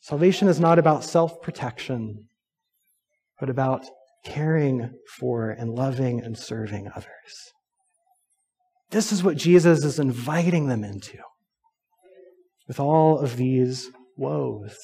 Salvation 0.00 0.46
is 0.48 0.60
not 0.60 0.78
about 0.78 1.04
self 1.04 1.40
protection, 1.40 2.26
but 3.38 3.48
about 3.48 3.86
caring 4.24 4.90
for 5.18 5.50
and 5.50 5.70
loving 5.70 6.20
and 6.20 6.36
serving 6.36 6.88
others. 6.94 7.52
This 8.90 9.12
is 9.12 9.22
what 9.22 9.36
Jesus 9.36 9.84
is 9.84 9.98
inviting 9.98 10.66
them 10.66 10.84
into 10.84 11.18
with 12.66 12.80
all 12.80 13.18
of 13.18 13.36
these 13.36 13.90
woes. 14.16 14.76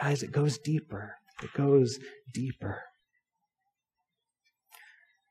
Guys, 0.00 0.22
it 0.22 0.32
goes 0.32 0.58
deeper. 0.58 1.14
It 1.42 1.52
goes 1.54 1.98
deeper. 2.32 2.82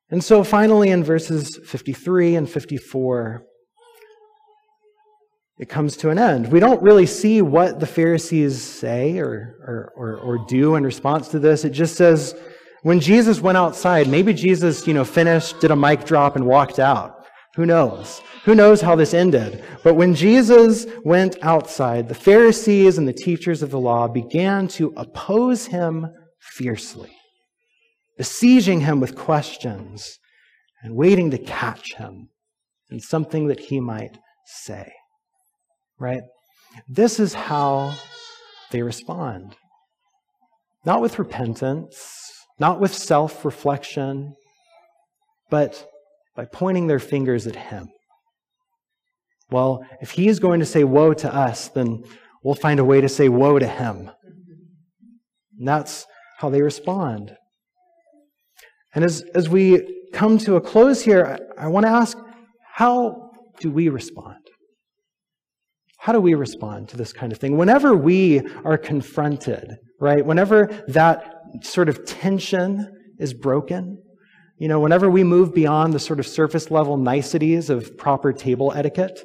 And 0.09 0.23
so 0.23 0.43
finally, 0.43 0.89
in 0.89 1.03
verses 1.03 1.59
53 1.65 2.35
and 2.35 2.49
54, 2.49 3.43
it 5.57 5.69
comes 5.69 5.97
to 5.97 6.09
an 6.09 6.19
end. 6.19 6.51
We 6.51 6.59
don't 6.59 6.81
really 6.81 7.05
see 7.05 7.41
what 7.41 7.79
the 7.79 7.87
Pharisees 7.87 8.61
say 8.61 9.17
or, 9.19 9.55
or, 9.65 9.93
or, 9.95 10.17
or, 10.17 10.45
do 10.47 10.75
in 10.75 10.83
response 10.83 11.29
to 11.29 11.39
this. 11.39 11.63
It 11.63 11.71
just 11.71 11.95
says, 11.95 12.35
when 12.85 12.99
Jesus 12.99 13.41
went 13.41 13.57
outside, 13.57 14.07
maybe 14.07 14.31
Jesus, 14.31 14.85
you 14.85 14.93
know, 14.93 15.03
finished, 15.03 15.59
did 15.59 15.71
a 15.71 15.75
mic 15.75 16.05
drop, 16.05 16.35
and 16.35 16.45
walked 16.45 16.77
out. 16.77 17.25
Who 17.55 17.65
knows? 17.65 18.21
Who 18.43 18.53
knows 18.53 18.79
how 18.79 18.95
this 18.95 19.15
ended? 19.15 19.63
But 19.83 19.95
when 19.95 20.13
Jesus 20.13 20.85
went 21.03 21.35
outside, 21.41 22.07
the 22.07 22.13
Pharisees 22.13 22.99
and 22.99 23.07
the 23.07 23.11
teachers 23.11 23.63
of 23.63 23.71
the 23.71 23.79
law 23.79 24.07
began 24.07 24.67
to 24.67 24.93
oppose 24.97 25.65
him 25.65 26.05
fiercely, 26.39 27.09
besieging 28.19 28.81
him 28.81 28.99
with 28.99 29.15
questions 29.15 30.19
and 30.83 30.95
waiting 30.95 31.31
to 31.31 31.39
catch 31.39 31.95
him 31.95 32.29
in 32.91 32.99
something 32.99 33.47
that 33.47 33.61
he 33.61 33.79
might 33.79 34.19
say. 34.45 34.93
Right? 35.97 36.21
This 36.87 37.19
is 37.19 37.33
how 37.33 37.95
they 38.69 38.83
respond. 38.83 39.55
Not 40.85 41.01
with 41.01 41.17
repentance, 41.17 42.34
not 42.59 42.79
with 42.79 42.93
self 42.93 43.43
reflection, 43.45 44.33
but 45.49 45.87
by 46.35 46.45
pointing 46.45 46.87
their 46.87 46.99
fingers 46.99 47.47
at 47.47 47.55
him. 47.55 47.89
Well, 49.51 49.85
if 50.01 50.11
he 50.11 50.27
is 50.27 50.39
going 50.39 50.59
to 50.59 50.65
say 50.65 50.83
woe 50.83 51.13
to 51.13 51.33
us, 51.33 51.69
then 51.69 52.03
we'll 52.43 52.55
find 52.55 52.79
a 52.79 52.85
way 52.85 53.01
to 53.01 53.09
say 53.09 53.29
woe 53.29 53.59
to 53.59 53.67
him. 53.67 54.09
And 55.57 55.67
that's 55.67 56.05
how 56.37 56.49
they 56.49 56.61
respond. 56.61 57.37
And 58.93 59.03
as, 59.03 59.23
as 59.33 59.49
we 59.49 60.07
come 60.13 60.37
to 60.39 60.55
a 60.55 60.61
close 60.61 61.01
here, 61.01 61.39
I, 61.57 61.65
I 61.65 61.67
want 61.67 61.85
to 61.85 61.91
ask 61.91 62.17
how 62.73 63.31
do 63.59 63.71
we 63.71 63.89
respond? 63.89 64.39
How 65.99 66.13
do 66.13 66.19
we 66.19 66.33
respond 66.33 66.89
to 66.89 66.97
this 66.97 67.13
kind 67.13 67.31
of 67.31 67.37
thing? 67.37 67.57
Whenever 67.57 67.95
we 67.95 68.41
are 68.63 68.77
confronted, 68.77 69.77
right? 69.99 70.25
Whenever 70.25 70.83
that 70.87 71.31
sort 71.61 71.89
of 71.89 72.05
tension 72.05 72.87
is 73.19 73.33
broken, 73.33 74.01
you 74.57 74.67
know, 74.67 74.79
whenever 74.79 75.09
we 75.09 75.23
move 75.23 75.53
beyond 75.53 75.93
the 75.93 75.99
sort 75.99 76.19
of 76.19 76.27
surface 76.27 76.71
level 76.71 76.97
niceties 76.97 77.69
of 77.69 77.97
proper 77.97 78.31
table 78.31 78.71
etiquette 78.75 79.23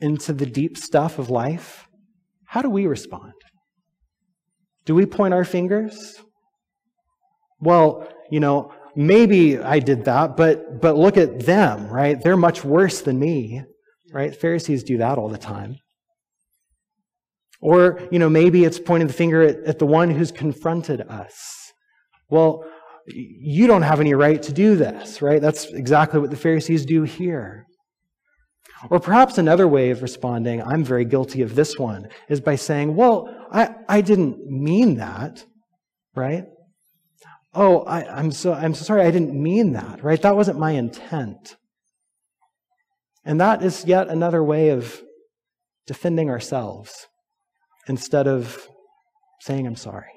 into 0.00 0.32
the 0.32 0.46
deep 0.46 0.76
stuff 0.78 1.18
of 1.18 1.30
life, 1.30 1.86
how 2.46 2.62
do 2.62 2.70
we 2.70 2.86
respond? 2.86 3.32
Do 4.86 4.94
we 4.94 5.06
point 5.06 5.34
our 5.34 5.44
fingers? 5.44 6.16
Well, 7.60 8.08
you 8.30 8.40
know, 8.40 8.72
maybe 8.94 9.58
I 9.58 9.78
did 9.78 10.04
that, 10.04 10.36
but 10.36 10.80
but 10.80 10.96
look 10.96 11.16
at 11.16 11.40
them, 11.40 11.88
right? 11.88 12.20
They're 12.20 12.36
much 12.36 12.64
worse 12.64 13.00
than 13.00 13.18
me, 13.18 13.62
right? 14.12 14.34
Pharisees 14.34 14.84
do 14.84 14.98
that 14.98 15.18
all 15.18 15.28
the 15.28 15.38
time. 15.38 15.76
Or, 17.64 17.98
you 18.12 18.18
know, 18.18 18.28
maybe 18.28 18.62
it's 18.66 18.78
pointing 18.78 19.06
the 19.06 19.14
finger 19.14 19.40
at, 19.40 19.56
at 19.64 19.78
the 19.78 19.86
one 19.86 20.10
who's 20.10 20.30
confronted 20.30 21.00
us. 21.00 21.72
Well, 22.28 22.62
you 23.06 23.66
don't 23.66 23.80
have 23.80 24.00
any 24.00 24.12
right 24.12 24.42
to 24.42 24.52
do 24.52 24.76
this, 24.76 25.22
right? 25.22 25.40
That's 25.40 25.64
exactly 25.72 26.20
what 26.20 26.28
the 26.28 26.36
Pharisees 26.36 26.84
do 26.84 27.04
here. 27.04 27.64
Or 28.90 29.00
perhaps 29.00 29.38
another 29.38 29.66
way 29.66 29.88
of 29.90 30.02
responding, 30.02 30.62
I'm 30.62 30.84
very 30.84 31.06
guilty 31.06 31.40
of 31.40 31.54
this 31.54 31.78
one, 31.78 32.08
is 32.28 32.42
by 32.42 32.56
saying, 32.56 32.96
well, 32.96 33.34
I, 33.50 33.74
I 33.88 34.02
didn't 34.02 34.44
mean 34.46 34.96
that, 34.96 35.46
right? 36.14 36.44
Oh, 37.54 37.80
I, 37.84 38.20
am 38.20 38.30
so, 38.30 38.52
I'm 38.52 38.74
so 38.74 38.84
sorry, 38.84 39.04
I 39.04 39.10
didn't 39.10 39.42
mean 39.42 39.72
that, 39.72 40.04
right? 40.04 40.20
That 40.20 40.36
wasn't 40.36 40.58
my 40.58 40.72
intent. 40.72 41.56
And 43.24 43.40
that 43.40 43.62
is 43.62 43.86
yet 43.86 44.08
another 44.08 44.44
way 44.44 44.68
of 44.68 45.00
defending 45.86 46.28
ourselves 46.28 47.06
instead 47.88 48.26
of 48.26 48.68
saying, 49.40 49.66
I'm 49.66 49.76
sorry, 49.76 50.12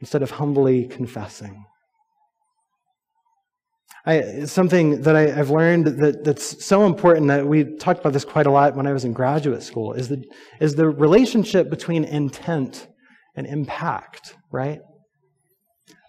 instead 0.00 0.22
of 0.22 0.30
humbly 0.30 0.86
confessing. 0.86 1.64
I, 4.06 4.44
something 4.46 5.02
that 5.02 5.16
I, 5.16 5.28
have 5.28 5.50
learned 5.50 5.86
that, 5.86 6.24
that's 6.24 6.64
so 6.64 6.86
important 6.86 7.28
that 7.28 7.46
we 7.46 7.76
talked 7.76 8.00
about 8.00 8.12
this 8.12 8.24
quite 8.24 8.46
a 8.46 8.50
lot 8.50 8.74
when 8.74 8.86
I 8.86 8.92
was 8.92 9.04
in 9.04 9.12
graduate 9.12 9.62
school 9.62 9.92
is 9.92 10.08
the, 10.08 10.24
is 10.60 10.74
the 10.74 10.88
relationship 10.88 11.68
between 11.68 12.04
intent 12.04 12.88
and 13.36 13.46
impact, 13.46 14.34
right? 14.50 14.80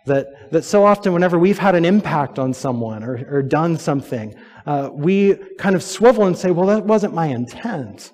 That, 0.05 0.27
that 0.51 0.63
so 0.63 0.85
often, 0.85 1.13
whenever 1.13 1.37
we've 1.37 1.59
had 1.59 1.75
an 1.75 1.83
impact 1.83 2.39
on 2.39 2.53
someone 2.53 3.03
or, 3.03 3.21
or 3.29 3.43
done 3.43 3.77
something, 3.77 4.33
uh, 4.65 4.89
we 4.93 5.35
kind 5.57 5.75
of 5.75 5.83
swivel 5.83 6.25
and 6.25 6.37
say, 6.37 6.51
well, 6.51 6.67
that 6.67 6.85
wasn't 6.85 7.13
my 7.13 7.27
intent 7.27 8.11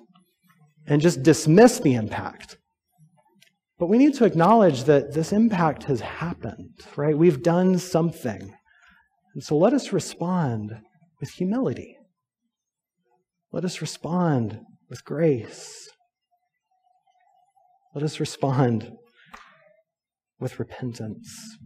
and 0.86 1.00
just 1.00 1.22
dismiss 1.22 1.80
the 1.80 1.94
impact. 1.94 2.56
But 3.78 3.88
we 3.88 3.98
need 3.98 4.14
to 4.14 4.24
acknowledge 4.24 4.84
that 4.84 5.12
this 5.12 5.32
impact 5.32 5.84
has 5.84 6.00
happened, 6.00 6.80
right? 6.96 7.16
We've 7.16 7.42
done 7.42 7.78
something. 7.78 8.54
And 9.34 9.44
so 9.44 9.56
let 9.56 9.74
us 9.74 9.92
respond 9.92 10.80
with 11.20 11.30
humility. 11.30 11.96
Let 13.52 13.64
us 13.64 13.80
respond 13.80 14.60
with 14.88 15.04
grace. 15.04 15.88
Let 17.94 18.02
us 18.02 18.20
respond 18.20 18.92
with 20.38 20.58
repentance. 20.58 21.56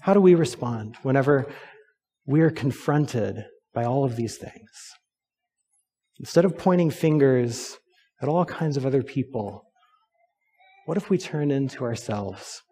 How 0.00 0.14
do 0.14 0.20
we 0.20 0.34
respond 0.34 0.96
whenever 1.02 1.52
we 2.26 2.40
are 2.40 2.50
confronted 2.50 3.44
by 3.74 3.84
all 3.84 4.04
of 4.04 4.16
these 4.16 4.36
things? 4.36 4.70
Instead 6.18 6.44
of 6.44 6.56
pointing 6.56 6.90
fingers 6.90 7.78
at 8.22 8.28
all 8.28 8.44
kinds 8.44 8.76
of 8.76 8.86
other 8.86 9.02
people, 9.02 9.62
what 10.86 10.96
if 10.96 11.10
we 11.10 11.18
turned 11.18 11.52
into 11.52 11.84
ourselves 11.84 12.62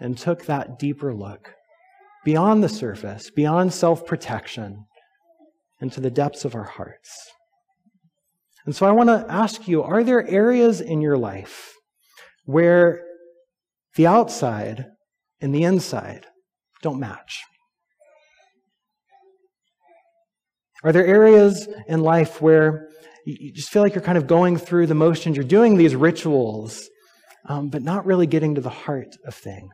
and 0.00 0.16
took 0.16 0.46
that 0.46 0.78
deeper 0.78 1.14
look 1.14 1.52
beyond 2.24 2.62
the 2.62 2.68
surface, 2.68 3.30
beyond 3.30 3.72
self 3.72 4.06
protection, 4.06 4.86
into 5.80 6.00
the 6.00 6.10
depths 6.10 6.44
of 6.44 6.54
our 6.54 6.64
hearts? 6.64 7.30
And 8.64 8.74
so 8.74 8.86
I 8.86 8.92
want 8.92 9.08
to 9.08 9.26
ask 9.28 9.68
you 9.68 9.82
are 9.82 10.02
there 10.02 10.26
areas 10.26 10.80
in 10.80 11.00
your 11.00 11.18
life 11.18 11.74
where 12.44 13.04
the 13.96 14.06
outside 14.06 14.86
and 15.40 15.54
the 15.54 15.64
inside 15.64 16.26
don't 16.82 16.98
match? 16.98 17.42
Are 20.84 20.92
there 20.92 21.06
areas 21.06 21.66
in 21.88 22.00
life 22.00 22.42
where 22.42 22.88
you 23.24 23.50
just 23.52 23.70
feel 23.70 23.82
like 23.82 23.94
you're 23.94 24.04
kind 24.04 24.18
of 24.18 24.26
going 24.26 24.58
through 24.58 24.86
the 24.86 24.94
motions, 24.94 25.34
you're 25.34 25.44
doing 25.44 25.78
these 25.78 25.96
rituals, 25.96 26.88
um, 27.48 27.70
but 27.70 27.82
not 27.82 28.04
really 28.04 28.26
getting 28.26 28.54
to 28.54 28.60
the 28.60 28.68
heart 28.68 29.16
of 29.26 29.34
things? 29.34 29.72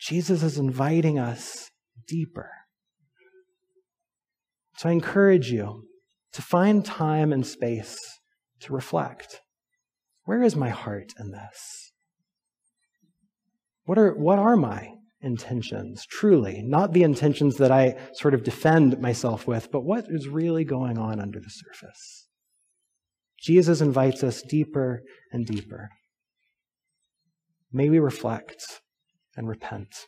Jesus 0.00 0.44
is 0.44 0.56
inviting 0.56 1.18
us 1.18 1.68
deeper. 2.06 2.50
So 4.78 4.88
I 4.88 4.92
encourage 4.92 5.50
you 5.50 5.84
to 6.32 6.42
find 6.42 6.84
time 6.84 7.32
and 7.32 7.44
space 7.44 7.98
to 8.60 8.72
reflect. 8.72 9.40
Where 10.24 10.42
is 10.42 10.54
my 10.54 10.68
heart 10.70 11.12
in 11.18 11.32
this? 11.32 11.92
What 13.84 13.98
are, 13.98 14.14
what 14.14 14.38
are 14.38 14.56
my 14.56 14.92
intentions, 15.22 16.04
truly, 16.06 16.62
not 16.64 16.92
the 16.92 17.02
intentions 17.02 17.56
that 17.56 17.70
I 17.70 17.96
sort 18.14 18.34
of 18.34 18.42
defend 18.42 19.00
myself 19.00 19.46
with, 19.46 19.70
but 19.70 19.84
what 19.84 20.06
is 20.08 20.28
really 20.28 20.64
going 20.64 20.98
on 20.98 21.20
under 21.20 21.40
the 21.40 21.50
surface. 21.50 22.28
Jesus 23.38 23.80
invites 23.80 24.22
us 24.22 24.42
deeper 24.42 25.02
and 25.32 25.46
deeper. 25.46 25.90
May 27.72 27.88
we 27.88 27.98
reflect 27.98 28.82
and 29.36 29.48
repent. 29.48 30.06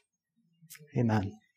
Amen. 0.97 1.33